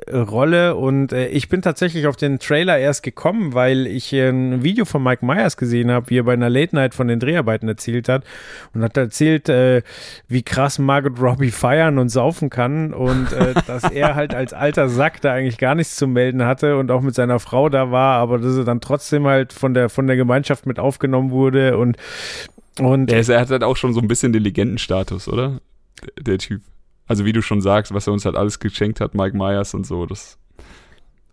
[0.07, 4.28] äh, Rolle und äh, ich bin tatsächlich auf den Trailer erst gekommen, weil ich äh,
[4.28, 7.20] ein Video von Mike Myers gesehen habe, wie er bei einer Late Night von den
[7.20, 8.24] Dreharbeiten erzählt hat
[8.74, 9.82] und hat erzählt, äh,
[10.28, 14.91] wie krass Margot Robbie feiern und saufen kann und äh, dass er halt als alter
[14.91, 18.18] Sack da eigentlich gar nichts zu melden hatte und auch mit seiner Frau da war,
[18.18, 21.97] aber dass er dann trotzdem halt von der, von der Gemeinschaft mit aufgenommen wurde und
[22.78, 25.61] und er, ist, er hat halt auch schon so ein bisschen den Legendenstatus, oder?
[26.20, 26.62] Der Typ.
[27.07, 29.86] Also wie du schon sagst, was er uns halt alles geschenkt hat, Mike Myers und
[29.86, 30.38] so, das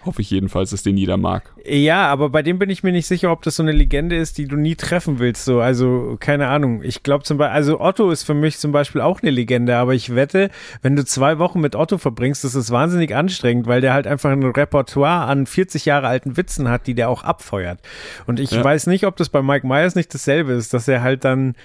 [0.05, 1.51] hoffe ich jedenfalls, dass den jeder mag.
[1.65, 4.37] Ja, aber bei dem bin ich mir nicht sicher, ob das so eine Legende ist,
[4.37, 5.45] die du nie treffen willst.
[5.45, 6.81] So, also keine Ahnung.
[6.83, 9.93] Ich glaube zum Beispiel, also Otto ist für mich zum Beispiel auch eine Legende, aber
[9.93, 10.49] ich wette,
[10.81, 14.31] wenn du zwei Wochen mit Otto verbringst, das ist wahnsinnig anstrengend, weil der halt einfach
[14.31, 17.79] ein Repertoire an 40 Jahre alten Witzen hat, die der auch abfeuert.
[18.25, 18.63] Und ich ja.
[18.63, 21.55] weiß nicht, ob das bei Mike Myers nicht dasselbe ist, dass er halt dann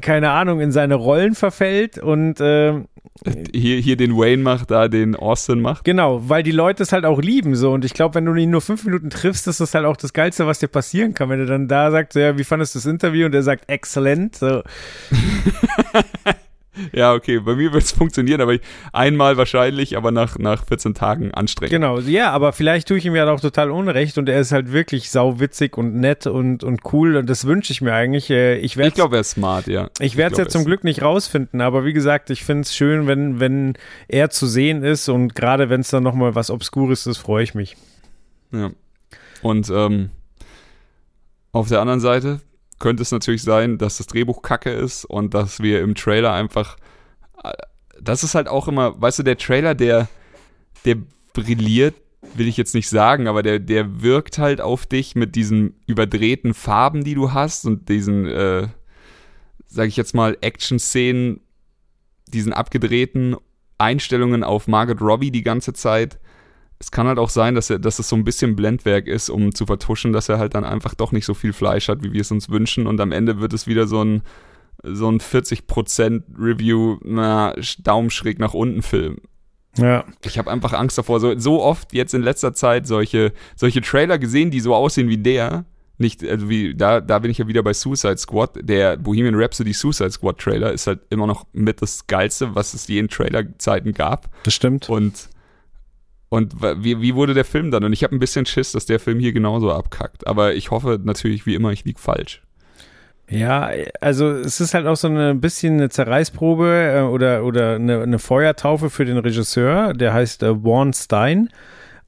[0.00, 2.82] keine Ahnung, in seine Rollen verfällt und äh,
[3.54, 5.84] hier, hier den Wayne macht, da den Austin macht.
[5.84, 8.50] Genau, weil die Leute es halt auch lieben so und ich glaube, wenn du ihn
[8.50, 11.40] nur fünf Minuten triffst, ist das halt auch das Geilste, was dir passieren kann, wenn
[11.40, 14.36] er dann da sagt, so, ja, wie fandest du das Interview und er sagt, exzellent,
[14.36, 14.62] so.
[16.92, 18.60] Ja, okay, bei mir wird es funktionieren, aber ich,
[18.92, 21.72] einmal wahrscheinlich, aber nach, nach 14 Tagen anstrengend.
[21.72, 24.72] Genau, ja, aber vielleicht tue ich ihm ja auch total unrecht und er ist halt
[24.72, 28.30] wirklich sauwitzig und nett und, und cool und das wünsche ich mir eigentlich.
[28.30, 29.90] Äh, ich, ich glaube, er ist smart, ja.
[30.00, 33.06] Ich werde es ja zum Glück nicht rausfinden, aber wie gesagt, ich finde es schön,
[33.06, 33.74] wenn, wenn
[34.08, 37.54] er zu sehen ist und gerade wenn es dann nochmal was Obskures ist, freue ich
[37.54, 37.76] mich.
[38.52, 38.70] Ja.
[39.42, 40.10] Und ähm,
[41.52, 42.40] auf der anderen Seite,
[42.82, 46.76] könnte es natürlich sein, dass das Drehbuch kacke ist und dass wir im Trailer einfach.
[47.42, 47.52] Äh,
[48.00, 50.08] das ist halt auch immer, weißt du, der Trailer, der,
[50.84, 50.96] der
[51.32, 51.94] brilliert,
[52.34, 56.52] will ich jetzt nicht sagen, aber der, der wirkt halt auf dich mit diesen überdrehten
[56.52, 58.66] Farben, die du hast und diesen, äh,
[59.68, 61.40] sag ich jetzt mal, Action-Szenen,
[62.26, 63.36] diesen abgedrehten
[63.78, 66.18] Einstellungen auf Margaret Robbie die ganze Zeit
[66.82, 69.54] es kann halt auch sein, dass, er, dass es so ein bisschen Blendwerk ist, um
[69.54, 72.22] zu vertuschen, dass er halt dann einfach doch nicht so viel Fleisch hat, wie wir
[72.22, 72.88] es uns wünschen.
[72.88, 74.22] Und am Ende wird es wieder so ein,
[74.82, 79.18] so ein 40% Review, na, Daumen schräg nach unten Film.
[79.76, 80.04] Ja.
[80.24, 81.20] Ich habe einfach Angst davor.
[81.20, 85.18] So, so oft jetzt in letzter Zeit solche, solche Trailer gesehen, die so aussehen wie
[85.18, 85.64] der.
[85.98, 88.58] Nicht, also wie, da, da bin ich ja wieder bei Suicide Squad.
[88.60, 92.88] Der Bohemian Rhapsody Suicide Squad Trailer ist halt immer noch mit das Geilste, was es
[92.88, 94.28] je in Trailer-Zeiten gab.
[94.42, 94.88] Das stimmt.
[94.88, 95.30] Und
[96.32, 97.84] und wie, wie wurde der Film dann?
[97.84, 100.26] Und ich habe ein bisschen Schiss, dass der Film hier genauso abkackt.
[100.26, 102.40] Aber ich hoffe natürlich, wie immer, ich liege falsch.
[103.28, 103.68] Ja,
[104.00, 108.18] also es ist halt auch so ein bisschen eine Zerreißprobe äh, oder, oder eine, eine,
[108.18, 111.50] Feuertaufe für den Regisseur, der heißt äh, Warren Stein.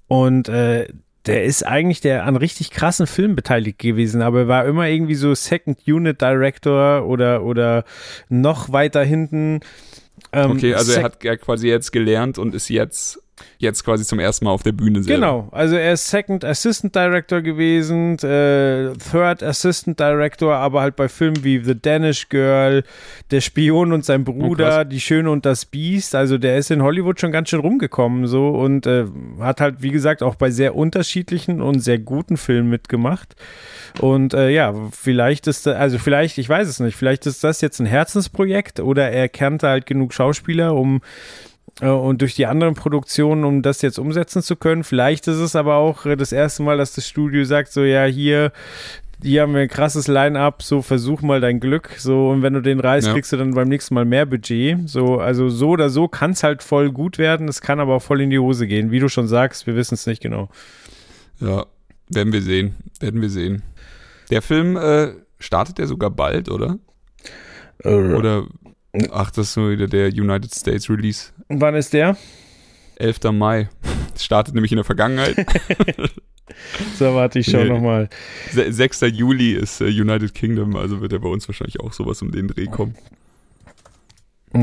[0.08, 0.88] Und äh,
[1.26, 5.16] der ist eigentlich der an richtig krassen Filmen beteiligt gewesen, aber er war immer irgendwie
[5.16, 7.84] so Second Unit Director oder, oder
[8.30, 9.60] noch weiter hinten.
[10.32, 13.20] Ähm, okay, also er hat ja quasi jetzt gelernt und ist jetzt
[13.58, 15.20] jetzt quasi zum ersten Mal auf der Bühne selber.
[15.20, 21.08] Genau, also er ist Second Assistant Director gewesen, äh, Third Assistant Director, aber halt bei
[21.08, 22.84] Filmen wie The Danish Girl,
[23.30, 26.14] Der Spion und sein Bruder, oh, Die Schöne und das Biest.
[26.14, 29.06] Also der ist in Hollywood schon ganz schön rumgekommen so und äh,
[29.40, 33.34] hat halt, wie gesagt, auch bei sehr unterschiedlichen und sehr guten Filmen mitgemacht.
[34.00, 37.80] Und äh, ja, vielleicht ist, also vielleicht, ich weiß es nicht, vielleicht ist das jetzt
[37.80, 41.00] ein Herzensprojekt oder er kannte halt genug Schauspieler, um
[41.80, 44.84] und durch die anderen Produktionen, um das jetzt umsetzen zu können.
[44.84, 48.04] Vielleicht ist es aber auch äh, das erste Mal, dass das Studio sagt, so ja,
[48.04, 48.52] hier,
[49.22, 52.60] hier haben wir ein krasses Line-up, so versuch mal dein Glück, so und wenn du
[52.60, 53.12] den reißt, ja.
[53.12, 56.42] kriegst du dann beim nächsten Mal mehr Budget, so, also so oder so kann es
[56.42, 59.08] halt voll gut werden, es kann aber auch voll in die Hose gehen, wie du
[59.08, 60.48] schon sagst, wir wissen es nicht genau.
[61.40, 61.66] Ja,
[62.08, 63.62] werden wir sehen, werden wir sehen.
[64.30, 66.78] Der Film äh, startet ja sogar bald, oder?
[67.82, 68.46] Äh, Oder,
[69.12, 71.30] ach, das ist so wieder der United States Release.
[71.48, 72.16] wann ist der?
[72.96, 73.32] 11.
[73.32, 73.68] Mai.
[74.12, 75.36] Das startet nämlich in der Vergangenheit.
[76.98, 77.70] So, warte, ich schau Nee.
[77.70, 78.08] nochmal.
[78.52, 79.00] Se- 6.
[79.12, 82.48] Juli ist äh, United Kingdom, also wird er bei uns wahrscheinlich auch sowas um den
[82.48, 82.94] Dreh kommen.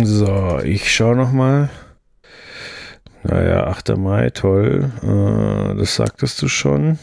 [0.04, 1.70] So, ich schau nochmal.
[3.24, 3.98] Naja, 8.
[3.98, 4.92] Mai, toll.
[5.02, 6.98] Äh, das sagtest du schon.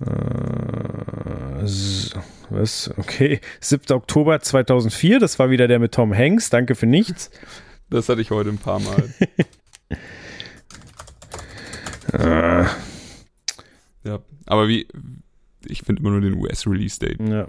[0.00, 0.06] Äh,
[2.50, 2.90] was?
[2.96, 3.40] Okay.
[3.60, 3.94] 7.
[3.94, 6.50] Oktober 2004, das war wieder der mit Tom Hanks.
[6.50, 7.30] Danke für nichts.
[7.90, 9.14] Das hatte ich heute ein paar Mal.
[12.12, 12.64] Äh,
[14.08, 14.18] ja.
[14.46, 14.86] Aber wie,
[15.66, 17.20] ich finde immer nur den US-Release-Date.
[17.20, 17.48] ja.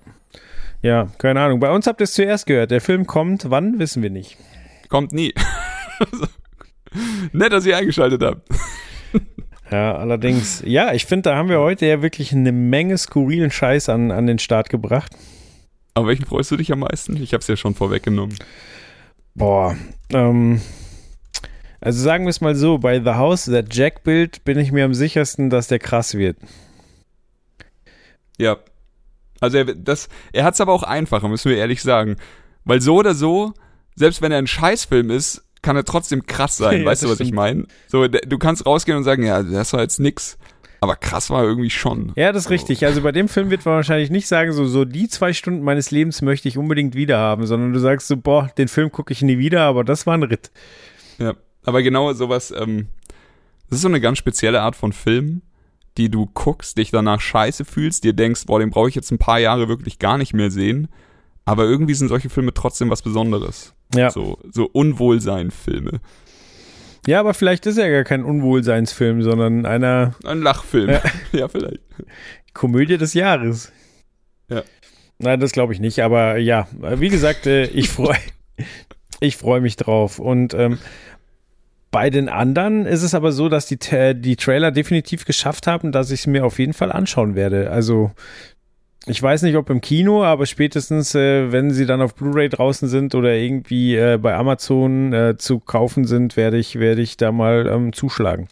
[0.81, 1.59] ja, keine Ahnung.
[1.59, 2.71] Bei uns habt ihr es zuerst gehört.
[2.71, 4.37] Der Film kommt, wann, wissen wir nicht.
[4.89, 5.33] Kommt nie.
[7.31, 8.47] Nett, dass ihr eingeschaltet habt.
[9.71, 13.89] Ja, allerdings, ja, ich finde, da haben wir heute ja wirklich eine Menge skurrilen Scheiß
[13.89, 15.11] an, an den Start gebracht.
[15.93, 17.21] Aber welchen freust du dich am meisten?
[17.21, 18.37] Ich habe es ja schon vorweggenommen.
[19.35, 19.75] Boah,
[20.11, 20.61] ähm,
[21.81, 24.93] also sagen wir es mal so, bei The House, der Jack-Bild, bin ich mir am
[24.93, 26.37] sichersten, dass der krass wird.
[28.37, 28.57] Ja.
[29.39, 32.15] Also er, das, er hat es aber auch einfacher, müssen wir ehrlich sagen.
[32.63, 33.53] Weil so oder so,
[33.95, 36.79] selbst wenn er ein Scheißfilm ist, kann er trotzdem krass sein.
[36.79, 37.35] Ja, weißt du, was ich stimmt.
[37.35, 37.65] meine?
[37.87, 40.37] So, du kannst rausgehen und sagen, ja, das war jetzt nix.
[40.79, 42.13] Aber krass war er irgendwie schon.
[42.15, 42.85] Ja, das ist richtig.
[42.85, 45.91] Also bei dem Film wird man wahrscheinlich nicht sagen, so, so die zwei Stunden meines
[45.91, 49.21] Lebens möchte ich unbedingt wieder haben, sondern du sagst so, boah, den Film gucke ich
[49.23, 50.51] nie wieder, aber das war ein Ritt.
[51.17, 51.33] Ja.
[51.65, 52.87] Aber genau sowas, ähm,
[53.69, 55.41] das ist so eine ganz spezielle Art von Film,
[55.97, 59.17] die du guckst, dich danach scheiße fühlst, dir denkst, boah, den brauche ich jetzt ein
[59.17, 60.87] paar Jahre wirklich gar nicht mehr sehen.
[61.47, 63.73] Aber irgendwie sind solche Filme trotzdem was Besonderes.
[63.95, 64.11] Ja.
[64.11, 66.01] So, so Unwohlsein-Filme.
[67.07, 70.89] Ja, aber vielleicht ist er gar kein Unwohlseinsfilm, sondern einer Ein Lachfilm.
[70.89, 71.01] Ja.
[71.31, 71.79] Ja, vielleicht.
[72.53, 73.71] Komödie des Jahres.
[74.49, 74.63] Ja.
[75.19, 78.17] Nein, das glaube ich nicht, aber ja, wie gesagt, äh, ich freue
[79.19, 80.19] ich freu mich drauf.
[80.19, 80.79] Und ähm,
[81.91, 83.79] bei den anderen ist es aber so, dass die,
[84.15, 87.71] die Trailer definitiv geschafft haben, dass ich es mir auf jeden Fall anschauen werde.
[87.71, 88.11] Also
[89.07, 92.87] ich weiß nicht, ob im Kino, aber spätestens, äh, wenn sie dann auf Blu-ray draußen
[92.89, 97.31] sind oder irgendwie äh, bei Amazon äh, zu kaufen sind, werde ich, werde ich da
[97.31, 98.49] mal ähm, zuschlagen.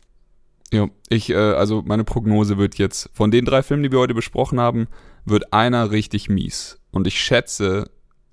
[0.71, 4.13] Ja, ich, äh, also meine Prognose wird jetzt, von den drei Filmen, die wir heute
[4.13, 4.87] besprochen haben,
[5.25, 6.79] wird einer richtig mies.
[6.91, 7.89] Und ich schätze,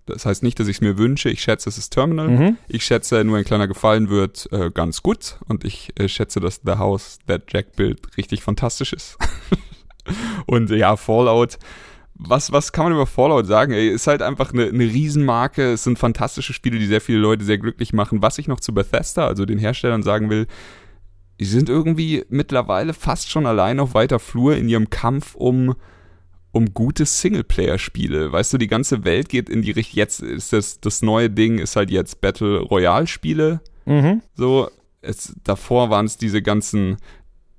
[0.07, 2.29] das heißt nicht, dass ich es mir wünsche, ich schätze, es ist Terminal.
[2.29, 2.59] Mhm.
[2.69, 5.39] Ich schätze, nur ein kleiner Gefallen wird äh, ganz gut.
[5.49, 9.19] Und ich äh, schätze, dass The House, That Jack Bild richtig fantastisch ist.
[10.47, 11.59] und ja, Fallout.
[12.15, 13.73] Was, was kann man über Fallout sagen?
[13.73, 15.73] Ey, ist halt einfach eine, eine Riesenmarke.
[15.73, 18.23] Es sind fantastische Spiele, die sehr viele Leute sehr glücklich machen.
[18.23, 20.47] Was ich noch zu Bethesda, also den Herstellern, sagen will,
[21.41, 25.75] die sind irgendwie mittlerweile fast schon allein auf weiter Flur in ihrem Kampf um,
[26.53, 28.31] um gute Singleplayer-Spiele.
[28.31, 31.59] Weißt du, die ganze Welt geht in die Richtung, jetzt ist das, das neue Ding,
[31.59, 33.61] ist halt jetzt Battle Royale-Spiele.
[33.87, 34.23] Mhm.
[34.35, 36.99] So, es, davor waren es diese ganzen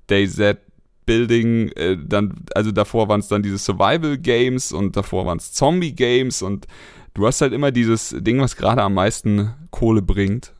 [0.06, 0.58] DayZ
[1.06, 5.52] Building, äh, dann, also davor waren es dann diese Survival Games und davor waren es
[5.52, 6.66] Zombie Games und
[7.14, 10.52] du hast halt immer dieses Ding, was gerade am meisten Kohle bringt.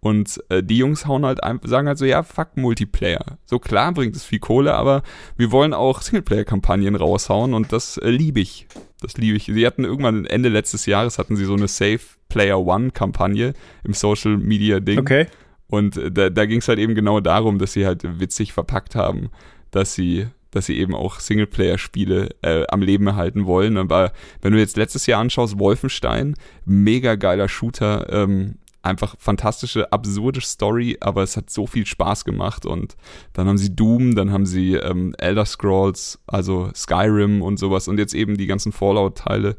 [0.00, 3.38] Und äh, die Jungs hauen halt einfach, sagen halt so, ja, fuck Multiplayer.
[3.46, 5.02] So klar bringt es viel Kohle, aber
[5.38, 8.66] wir wollen auch Singleplayer-Kampagnen raushauen und das äh, liebe ich.
[9.00, 9.46] Das liebe ich.
[9.46, 14.36] Sie hatten irgendwann Ende letztes Jahres hatten sie so eine Safe Player One-Kampagne im Social
[14.36, 14.98] Media Ding.
[14.98, 15.26] Okay.
[15.68, 18.94] Und äh, da, da ging es halt eben genau darum, dass sie halt witzig verpackt
[18.94, 19.30] haben,
[19.74, 23.76] dass sie, dass sie eben auch Singleplayer-Spiele äh, am Leben erhalten wollen.
[23.76, 30.40] Aber wenn du jetzt letztes Jahr anschaust, Wolfenstein, mega geiler Shooter, ähm, einfach fantastische, absurde
[30.40, 32.66] Story, aber es hat so viel Spaß gemacht.
[32.66, 32.96] Und
[33.32, 37.98] dann haben sie Doom, dann haben sie ähm, Elder Scrolls, also Skyrim und sowas und
[37.98, 39.56] jetzt eben die ganzen Fallout-Teile.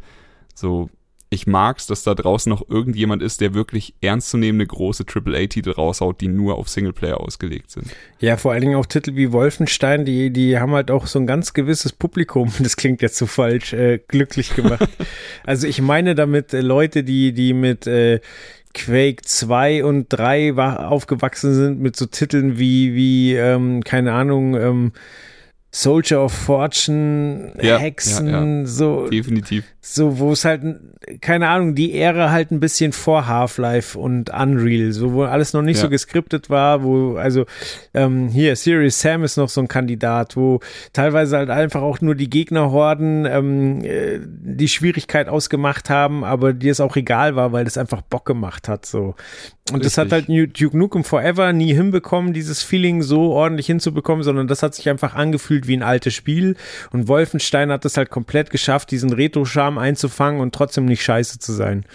[0.53, 0.89] So,
[1.29, 6.27] ich mag's, dass da draußen noch irgendjemand ist, der wirklich ernstzunehmende große AAA-Titel raushaut, die
[6.27, 7.87] nur auf Singleplayer ausgelegt sind.
[8.19, 11.27] Ja, vor allen Dingen auch Titel wie Wolfenstein, die, die haben halt auch so ein
[11.27, 14.87] ganz gewisses Publikum, das klingt jetzt so falsch, äh, glücklich gemacht.
[15.43, 18.19] also ich meine damit äh, Leute, die, die mit äh,
[18.73, 24.55] Quake 2 und 3 wa- aufgewachsen sind, mit so Titeln wie, wie ähm, keine Ahnung,
[24.55, 24.91] ähm,
[25.71, 29.65] Soldier of Fortune, Ja, Hexen, ja, so Definitiv.
[29.87, 30.63] So, wo es halt,
[31.21, 35.61] keine Ahnung, die Ära halt ein bisschen vor Half-Life und Unreal, so wo alles noch
[35.61, 35.83] nicht Ja.
[35.83, 37.45] so geskriptet war, wo, also
[37.93, 40.59] ähm, hier, Serious Sam ist noch so ein Kandidat, wo
[40.91, 46.71] teilweise halt einfach auch nur die Gegnerhorden ähm, äh, die Schwierigkeit ausgemacht haben, aber dir
[46.71, 49.13] es auch egal war, weil das einfach Bock gemacht hat, so.
[49.71, 50.53] Und das hat halt Richtig.
[50.59, 55.15] Duke Nukem Forever nie hinbekommen, dieses Feeling so ordentlich hinzubekommen, sondern das hat sich einfach
[55.15, 56.55] angefühlt wie ein altes Spiel.
[56.91, 61.39] Und Wolfenstein hat es halt komplett geschafft, diesen Retro-Charme Kram einzufangen und trotzdem nicht scheiße
[61.39, 61.85] zu sein.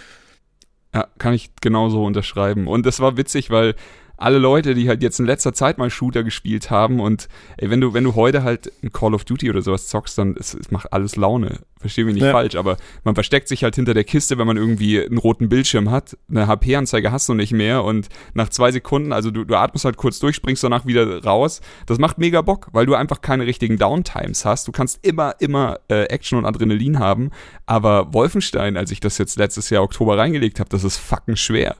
[0.93, 2.67] Ja, kann ich genauso unterschreiben.
[2.67, 3.75] Und das war witzig, weil
[4.21, 7.81] alle Leute, die halt jetzt in letzter Zeit mal Shooter gespielt haben und ey, wenn
[7.81, 10.71] du, wenn du heute halt ein Call of Duty oder sowas zockst, dann es, es
[10.71, 11.59] macht alles Laune.
[11.79, 12.31] Versteh mich nicht Ja.
[12.31, 15.89] falsch, aber man versteckt sich halt hinter der Kiste, wenn man irgendwie einen roten Bildschirm
[15.89, 16.15] hat.
[16.29, 19.97] Eine HP-Anzeige hast du nicht mehr und nach zwei Sekunden, also du, du atmest halt
[19.97, 21.61] kurz durch, springst danach wieder raus.
[21.87, 24.67] Das macht mega Bock, weil du einfach keine richtigen Downtimes hast.
[24.67, 27.31] Du kannst immer, immer äh, Action und Adrenalin haben.
[27.65, 31.75] Aber Wolfenstein, als ich das jetzt letztes Jahr Oktober reingelegt habe, das ist fucking schwer.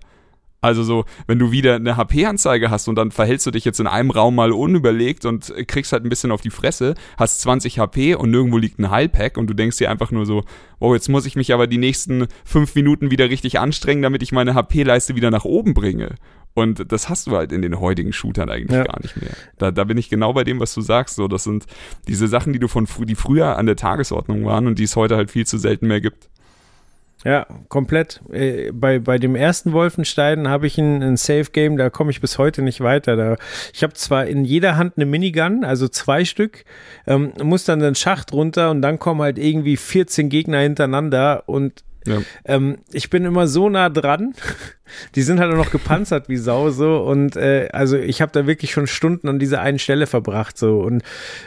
[0.64, 3.88] Also so, wenn du wieder eine HP-Anzeige hast und dann verhältst du dich jetzt in
[3.88, 8.14] einem Raum mal unüberlegt und kriegst halt ein bisschen auf die Fresse, hast 20 HP
[8.14, 10.44] und nirgendwo liegt ein Heilpack und du denkst dir einfach nur so,
[10.80, 14.32] wow, jetzt muss ich mich aber die nächsten fünf Minuten wieder richtig anstrengen, damit ich
[14.34, 16.14] meine HP-Leiste wieder nach oben bringe.
[16.54, 18.84] Und das hast du halt in den heutigen Shootern eigentlich Ja.
[18.84, 19.32] gar nicht mehr.
[19.58, 21.16] Da, da bin ich genau bei dem, was du sagst.
[21.16, 21.66] So, das sind
[22.08, 24.96] diese Sachen, die du von frü- die früher an der Tagesordnung waren und die es
[24.96, 26.30] heute halt viel zu selten mehr gibt.
[27.24, 28.20] Ja, komplett.
[28.32, 32.38] Äh, bei, bei dem ersten Wolfenstein habe ich ein, ein Safe-Game, da komme ich bis
[32.40, 33.16] heute nicht weiter.
[33.16, 33.36] Da,
[33.74, 36.66] ich habe zwar in jeder Hand eine Minigun, also zwei Stück,
[37.06, 41.84] ähm, muss dann den Schacht runter und dann kommen halt irgendwie 14 Gegner hintereinander und
[42.08, 42.18] Ja.
[42.46, 44.34] ähm, ich bin immer so nah dran.
[45.16, 48.48] Die sind halt auch noch gepanzert wie Sau so und äh, also ich habe da
[48.48, 51.04] wirklich schon Stunden an dieser einen Stelle verbracht so und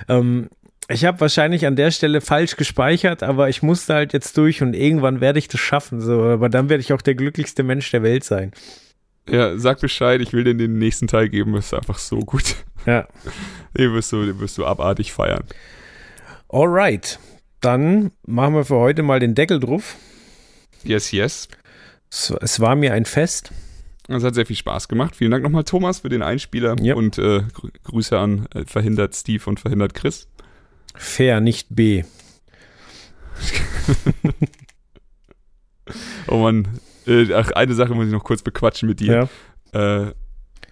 [0.09, 0.49] ähm,
[0.89, 4.74] ich habe wahrscheinlich an der Stelle falsch gespeichert, aber ich musste halt jetzt durch und
[4.74, 8.03] irgendwann werde ich das schaffen so, aber dann werde ich auch der glücklichste Mensch der
[8.03, 8.53] Welt sein.
[9.28, 12.57] Ja, sag Bescheid, ich will dir den nächsten Teil geben, ist einfach so gut.
[12.85, 13.09] Ja.
[13.76, 15.43] Den wirst du, den wirst du abartig feiern.
[16.49, 17.18] Alright.
[17.61, 19.97] Dann machen wir für heute mal den Deckel drauf.
[20.85, 21.49] Yes, yes.
[22.11, 23.51] Es, es war mir ein Fest.
[24.07, 25.16] Es hat sehr viel Spaß gemacht.
[25.16, 26.76] Vielen Dank nochmal, Thomas, für den Einspieler.
[26.82, 26.95] Ja.
[26.95, 30.28] Und äh, Grü- Grüße an äh, Verhindert Steve und Verhindert Chris.
[30.95, 32.05] Fair, nicht B.
[36.26, 36.68] Oh Mann.
[37.07, 39.28] Äh, ach, eine Sache muss ich noch kurz bequatschen mit dir.
[39.72, 40.07] Ja.
[40.07, 40.14] Äh,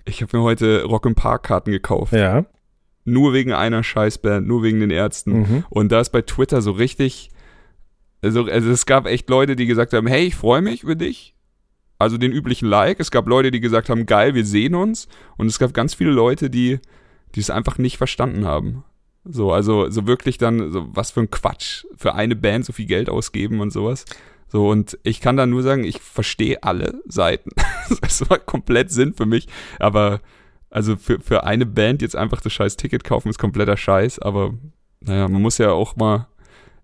[0.04, 2.12] ich habe mir heute Rock im Park Karten gekauft.
[2.12, 2.46] Ja.
[3.04, 5.40] Nur wegen einer Scheißband, nur wegen den Ärzten.
[5.40, 5.64] Mhm.
[5.70, 7.30] Und da ist bei Twitter so richtig,
[8.22, 11.34] also, also es gab echt Leute, die gesagt haben, hey, ich freue mich über dich.
[11.98, 12.98] Also den üblichen Like.
[12.98, 15.08] Es gab Leute, die gesagt haben, geil, wir sehen uns.
[15.36, 16.80] Und es gab ganz viele Leute, die,
[17.34, 18.84] die es einfach nicht verstanden haben.
[19.24, 22.86] So, also so wirklich dann, so was für ein Quatsch, für eine Band so viel
[22.86, 24.04] Geld ausgeben und sowas.
[24.48, 27.50] So, und ich kann da nur sagen, ich verstehe alle Seiten.
[28.00, 29.48] das war komplett Sinn für mich.
[29.78, 30.20] Aber
[30.72, 34.54] also für, für eine Band jetzt einfach das scheiß Ticket kaufen ist kompletter Scheiß, aber
[35.00, 36.28] naja, man muss ja auch mal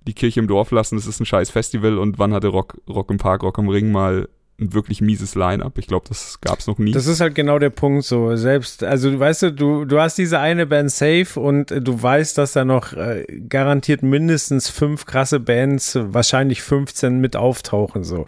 [0.03, 3.11] die Kirche im Dorf lassen, das ist ein scheiß Festival und wann hatte Rock, Rock
[3.11, 4.29] im Park, Rock am Ring mal
[4.61, 5.79] ein wirklich mieses Line-Up?
[5.79, 6.91] Ich glaube, das gab's noch nie.
[6.93, 8.35] Das ist halt genau der Punkt so.
[8.35, 12.01] Selbst, also du weißt du, du, du hast diese eine Band safe und äh, du
[12.03, 18.27] weißt, dass da noch äh, garantiert mindestens fünf krasse Bands, wahrscheinlich 15 mit auftauchen so.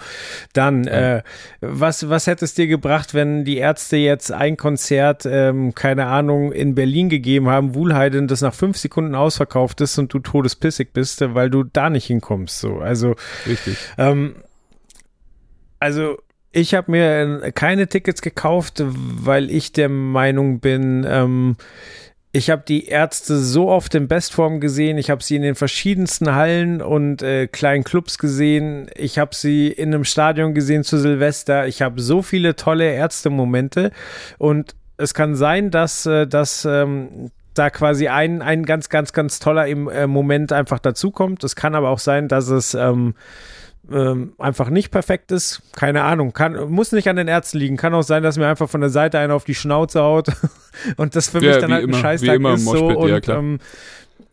[0.53, 1.22] Dann, äh,
[1.61, 6.53] was, was hätte es dir gebracht, wenn die Ärzte jetzt ein Konzert, ähm, keine Ahnung,
[6.53, 11.22] in Berlin gegeben haben, Wuhlheide, das nach fünf Sekunden ausverkauft ist und du todespissig bist,
[11.22, 12.78] äh, weil du da nicht hinkommst so.
[12.78, 13.16] Also
[13.47, 13.76] Richtig.
[13.99, 14.37] ähm,
[15.81, 16.18] also
[16.53, 21.57] ich habe mir äh, keine Tickets gekauft, weil ich der Meinung bin, ähm,
[22.33, 24.99] ich habe die Ärzte so oft in Bestform gesehen.
[24.99, 28.89] Ich habe sie in den verschiedensten Hallen und äh, kleinen Clubs gesehen.
[28.95, 31.66] Ich habe sie in einem Stadion gesehen zu Silvester.
[31.66, 33.91] Ich habe so viele tolle Ärztemomente
[34.39, 39.41] und es kann sein, dass äh, dass ähm, da quasi ein ein ganz ganz ganz
[39.41, 41.43] toller im äh, Moment einfach dazukommt.
[41.43, 43.14] Es kann aber auch sein, dass es ähm,
[43.93, 45.62] ähm, einfach nicht perfekt ist.
[45.74, 46.32] Keine Ahnung.
[46.32, 47.76] Kann, muss nicht an den Ärzten liegen.
[47.76, 50.28] Kann auch sein, dass mir einfach von der Seite einer auf die Schnauze haut
[50.97, 52.64] und das für Ja, mich dann halt immer- ein Scheißtag immer im ist.
[52.64, 53.59] So, und ja, ähm,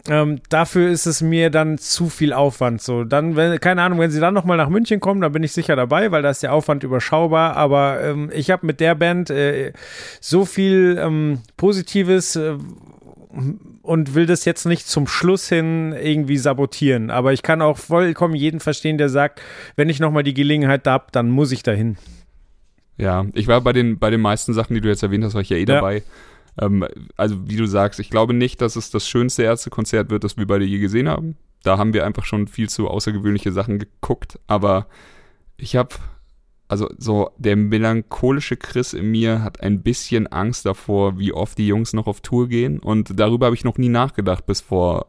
[0.09, 2.81] ähm, dafür ist es mir dann zu viel Aufwand.
[2.81, 5.51] So, dann, wenn, keine Ahnung, wenn sie dann nochmal nach München kommen, dann bin ich
[5.51, 7.57] sicher dabei, weil da ist der Aufwand überschaubar.
[7.57, 9.73] Aber ähm, ich habe mit der Band äh,
[10.21, 12.53] so viel ähm, Positives äh,
[13.87, 17.09] und will das jetzt nicht zum Schluss hin irgendwie sabotieren.
[17.09, 19.41] Aber ich kann auch vollkommen jeden verstehen, der sagt,
[19.75, 21.97] wenn ich nochmal die Gelegenheit da hab, dann muss ich dahin.
[22.97, 25.41] Ja, ich war bei den, bei den meisten Sachen, die du jetzt erwähnt hast, war
[25.41, 26.03] ich ja eh dabei.
[26.59, 26.85] Ähm,
[27.15, 30.47] also, wie du sagst, ich glaube nicht, dass es das schönste Ärztekonzert wird, das wir
[30.47, 31.37] beide je gesehen haben.
[31.63, 34.39] Da haben wir einfach schon viel zu außergewöhnliche Sachen geguckt.
[34.47, 34.87] Aber
[35.57, 35.95] ich habe,
[36.67, 41.67] also so der melancholische Chris in mir hat ein bisschen Angst davor, wie oft die
[41.67, 42.79] Jungs noch auf Tour gehen.
[42.79, 45.07] Und darüber habe ich noch nie nachgedacht bis vor,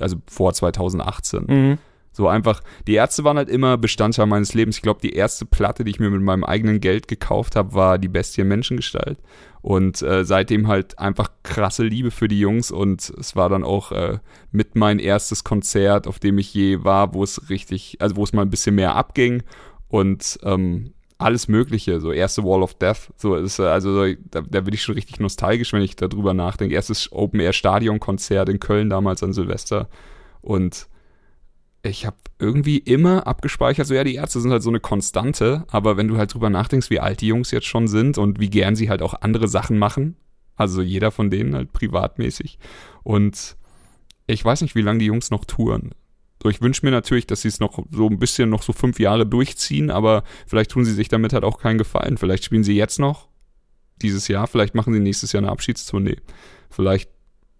[0.00, 1.44] also vor 2018.
[1.46, 1.78] Mhm.
[2.10, 4.76] So einfach, die Ärzte waren halt immer Bestandteil meines Lebens.
[4.76, 7.98] Ich glaube, die erste Platte, die ich mir mit meinem eigenen Geld gekauft habe, war
[7.98, 9.18] die Bestie Menschengestalt.
[9.62, 12.70] Und äh, seitdem halt einfach krasse Liebe für die Jungs.
[12.70, 14.18] Und es war dann auch äh,
[14.52, 18.32] mit mein erstes Konzert, auf dem ich je war, wo es richtig, also wo es
[18.32, 19.42] mal ein bisschen mehr abging.
[19.88, 24.60] Und ähm, alles Mögliche, so erste Wall of Death, so ist äh, also da, da
[24.60, 26.74] bin ich schon richtig nostalgisch, wenn ich darüber nachdenke.
[26.74, 29.88] Erstes Open Air Stadion Konzert in Köln damals an Silvester
[30.42, 30.88] und
[31.82, 35.96] ich habe irgendwie immer abgespeichert, so ja, die Ärzte sind halt so eine Konstante, aber
[35.96, 38.74] wenn du halt drüber nachdenkst, wie alt die Jungs jetzt schon sind und wie gern
[38.74, 40.16] sie halt auch andere Sachen machen,
[40.56, 42.58] also jeder von denen halt privatmäßig
[43.02, 43.56] und
[44.26, 45.90] ich weiß nicht, wie lange die Jungs noch touren.
[46.44, 49.00] So, ich wünsche mir natürlich, dass sie es noch so ein bisschen noch so fünf
[49.00, 52.18] Jahre durchziehen, aber vielleicht tun sie sich damit halt auch keinen Gefallen.
[52.18, 53.28] Vielleicht spielen sie jetzt noch
[54.02, 56.18] dieses Jahr, vielleicht machen sie nächstes Jahr eine Abschiedstournee.
[56.68, 57.08] Vielleicht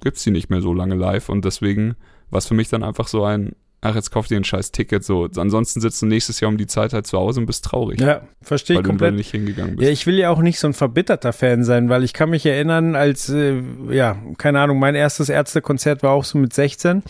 [0.03, 1.97] gibt's sie nicht mehr so lange live und deswegen
[2.28, 5.03] war es für mich dann einfach so ein, ach, jetzt kauf dir ein scheiß Ticket.
[5.03, 8.01] So, ansonsten sitzt du nächstes Jahr um die Zeit halt zu Hause und bist traurig.
[8.01, 9.12] Ja, verstehe ich weil komplett.
[9.12, 9.87] du nicht hingegangen bist.
[9.87, 12.45] Ja, ich will ja auch nicht so ein verbitterter Fan sein, weil ich kann mich
[12.45, 17.03] erinnern, als, äh, ja, keine Ahnung, mein erstes Ärztekonzert war auch so mit 16.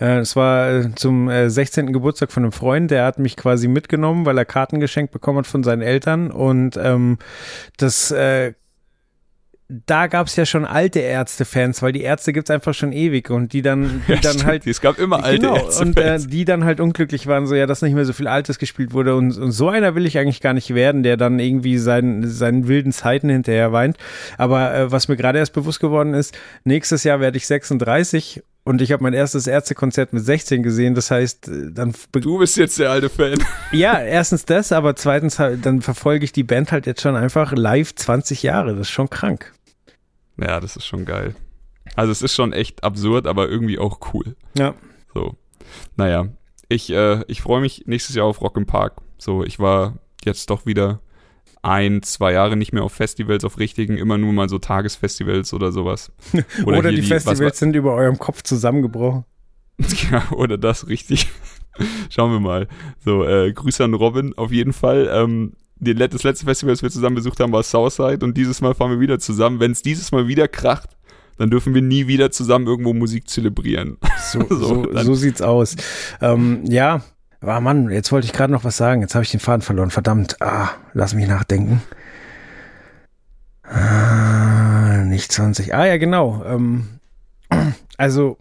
[0.00, 1.92] Äh, Es war äh, zum äh, 16.
[1.92, 5.46] Geburtstag von einem Freund, der hat mich quasi mitgenommen, weil er Karten geschenkt bekommen hat
[5.46, 6.30] von seinen Eltern.
[6.30, 7.18] Und ähm,
[7.76, 8.52] das äh,
[9.86, 13.60] da gab's ja schon alte Ärzte-Fans, weil die Ärzte gibt's einfach schon ewig und die
[13.60, 14.46] dann, die Ja, dann stimmt.
[14.46, 15.82] halt Es gab immer alte genau, Ärzte.
[15.84, 18.58] und äh, die dann halt unglücklich waren, so ja, dass nicht mehr so viel Altes
[18.58, 21.76] gespielt wurde und, und so einer will ich eigentlich gar nicht werden, der dann irgendwie
[21.76, 23.98] seinen, seinen wilden Zeiten hinterher weint.
[24.38, 26.34] Aber äh, was mir gerade erst bewusst geworden ist,
[26.64, 30.94] nächstes Jahr werde ich 36 und ich habe mein erstes Ärztekonzert mit 16 gesehen.
[30.94, 33.42] Das heißt, äh, dann du bist jetzt der alte Fan.
[33.72, 37.52] ja, erstens das, aber zweitens halt, dann verfolge ich die Band halt jetzt schon einfach
[37.52, 38.72] live 20 Jahre.
[38.72, 39.54] Das ist schon krank.
[40.36, 41.34] Ja, das ist schon geil.
[41.96, 44.36] Also es ist schon echt absurd, aber irgendwie auch cool.
[44.54, 44.74] Ja.
[45.14, 45.34] So.
[45.96, 46.28] Naja,
[46.68, 49.00] ich, äh, ich freue mich nächstes Jahr auf Rock im Park.
[49.16, 49.94] So, ich war
[50.26, 51.00] jetzt doch wieder
[51.62, 55.72] ein, zwei Jahre nicht mehr auf Festivals, auf richtigen, immer nur mal so Tagesfestivals oder
[55.72, 56.12] sowas.
[56.64, 59.24] Oder, hier die Festivals was, sind über eurem Kopf zusammengebrochen.
[60.10, 61.28] Ja, oder das richtig.
[62.10, 62.66] Schauen wir mal.
[63.04, 65.08] So, äh, Grüße an Robin auf jeden Fall.
[65.12, 68.74] Ähm, die, das letzte Festival, das wir zusammen besucht haben, war Southside und dieses Mal
[68.74, 69.60] fahren wir wieder zusammen.
[69.60, 70.96] Wenn es dieses Mal wieder kracht,
[71.36, 73.96] dann dürfen wir nie wieder zusammen irgendwo Musik zelebrieren.
[74.18, 75.76] So, So, so, so sieht's aus.
[76.20, 77.02] Ähm, ja,
[77.40, 79.00] ah Mann, jetzt wollte ich gerade noch was sagen.
[79.00, 79.90] Jetzt habe ich den Faden verloren.
[79.90, 80.40] Verdammt.
[80.40, 81.82] Ah, lass mich nachdenken.
[83.62, 85.74] Ah, nicht 20.
[85.74, 86.42] Ah ja, genau.
[86.44, 86.88] Ähm,
[87.96, 88.38] also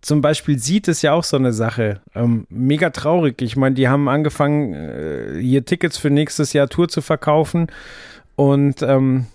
[0.00, 2.00] zum Beispiel sieht es ja auch so eine Sache.
[2.14, 3.42] Ähm, mega traurig.
[3.42, 7.66] Ich meine, die haben angefangen, äh, hier Tickets für nächstes Jahr Tour zu verkaufen.
[8.34, 9.26] Und ähm,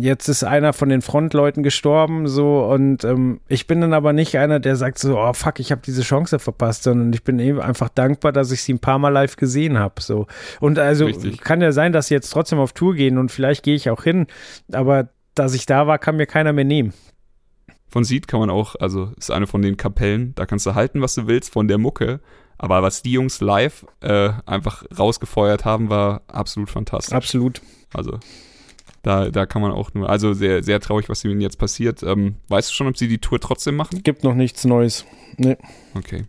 [0.00, 4.38] jetzt ist einer von den Frontleuten gestorben, so und ähm, ich bin dann aber nicht
[4.38, 7.60] einer, der sagt so, oh fuck, ich habe diese Chance verpasst, sondern ich bin eben
[7.60, 10.26] einfach dankbar, dass ich sie ein paar Mal live gesehen habe, so
[10.60, 11.40] und also Richtig.
[11.40, 14.04] kann ja sein, dass sie jetzt trotzdem auf Tour gehen und vielleicht gehe ich auch
[14.04, 14.26] hin,
[14.72, 16.92] aber dass ich da war, kann mir keiner mehr nehmen.
[17.88, 21.02] Von Seed kann man auch, also ist eine von den Kapellen, da kannst du halten,
[21.02, 22.20] was du willst von der Mucke.
[22.56, 27.14] Aber was die Jungs live äh, einfach rausgefeuert haben, war absolut fantastisch.
[27.14, 27.62] Absolut.
[27.94, 28.18] Also
[29.02, 32.02] da, da kann man auch nur, also sehr, sehr traurig, was ihnen jetzt passiert.
[32.02, 34.02] Ähm, weißt du schon, ob sie die Tour trotzdem machen?
[34.02, 35.06] Gibt noch nichts Neues.
[35.36, 35.56] Nee.
[35.94, 36.24] Okay.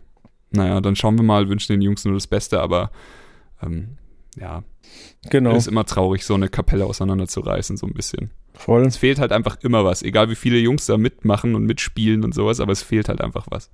[0.50, 2.90] Naja, dann schauen wir mal, wünschen den Jungs nur das Beste, aber
[3.62, 3.96] ähm,
[4.36, 4.62] ja,
[5.30, 5.54] Genau.
[5.54, 8.30] ist immer traurig, so eine Kapelle auseinanderzureißen, so ein bisschen.
[8.54, 8.84] Voll.
[8.86, 12.34] Es fehlt halt einfach immer was, egal wie viele Jungs da mitmachen und mitspielen und
[12.34, 13.70] sowas, aber es fehlt halt einfach was.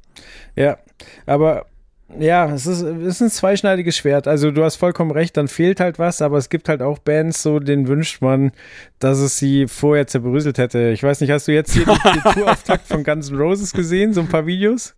[0.55, 0.79] Ja,
[1.27, 1.67] aber
[2.19, 4.27] ja, es ist, es ist ein zweischneidiges Schwert.
[4.27, 7.43] Also du hast vollkommen recht, dann fehlt halt was, aber es gibt halt auch Bands,
[7.43, 8.53] so denen wünscht man,
[8.99, 10.89] dass es sie vorher zerbröselt hätte.
[10.89, 14.15] Ich weiß nicht, hast du jetzt hier den, den Tourauftakt von Guns N' Roses gesehen,
[14.15, 14.95] so ein paar Videos?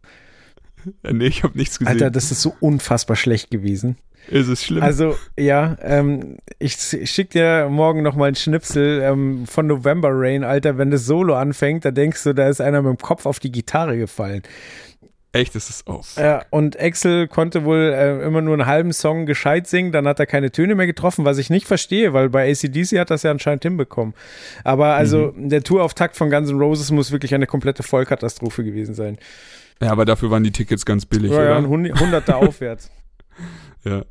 [1.02, 1.92] Äh, nee, ich habe nichts gesehen.
[1.92, 3.96] Alter, das ist so unfassbar schlecht gewesen.
[4.28, 4.82] ist es schlimm?
[4.84, 10.44] Also, ja, ähm, ich schick dir morgen noch mal einen Schnipsel ähm, von November Rain,
[10.44, 13.40] Alter, wenn das Solo anfängt, da denkst du, da ist einer mit dem Kopf auf
[13.40, 14.42] die Gitarre gefallen.
[15.32, 16.00] Echt, ist es oh.
[16.16, 20.18] Ja, und Axel konnte wohl äh, immer nur einen halben Song gescheit singen, dann hat
[20.18, 23.30] er keine Töne mehr getroffen, was ich nicht verstehe, weil bei ACDC hat das ja
[23.30, 24.14] anscheinend hinbekommen.
[24.64, 29.18] Aber also der Tourauftakt von Guns N' Roses muss wirklich eine komplette Vollkatastrophe gewesen sein.
[29.80, 31.68] Ja, aber dafür waren die Tickets ganz billig, Ja, ja, ein oder?
[31.68, 32.90] Hund- Hunderter aufwärts.
[33.84, 34.02] Ja.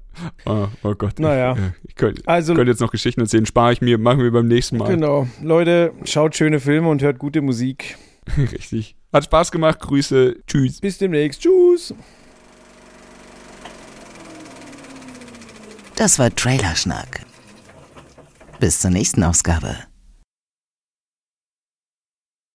[0.46, 1.20] Oh, oh Gott.
[1.20, 1.56] Naja.
[1.84, 4.48] Ich, ich könnte Also- könnt jetzt noch Geschichten erzählen, spare ich mir, machen wir beim
[4.48, 4.88] nächsten Mal.
[4.88, 5.28] Genau.
[5.44, 7.98] Leute, schaut schöne Filme und hört gute Musik.
[8.38, 8.96] Richtig.
[9.12, 10.80] Hat Spaß gemacht, Grüße, tschüss.
[10.80, 11.42] Bis demnächst.
[11.42, 11.94] Tschüss.
[15.96, 17.26] Das war Trailerschnack.
[18.60, 19.89] Bis zur nächsten Ausgabe.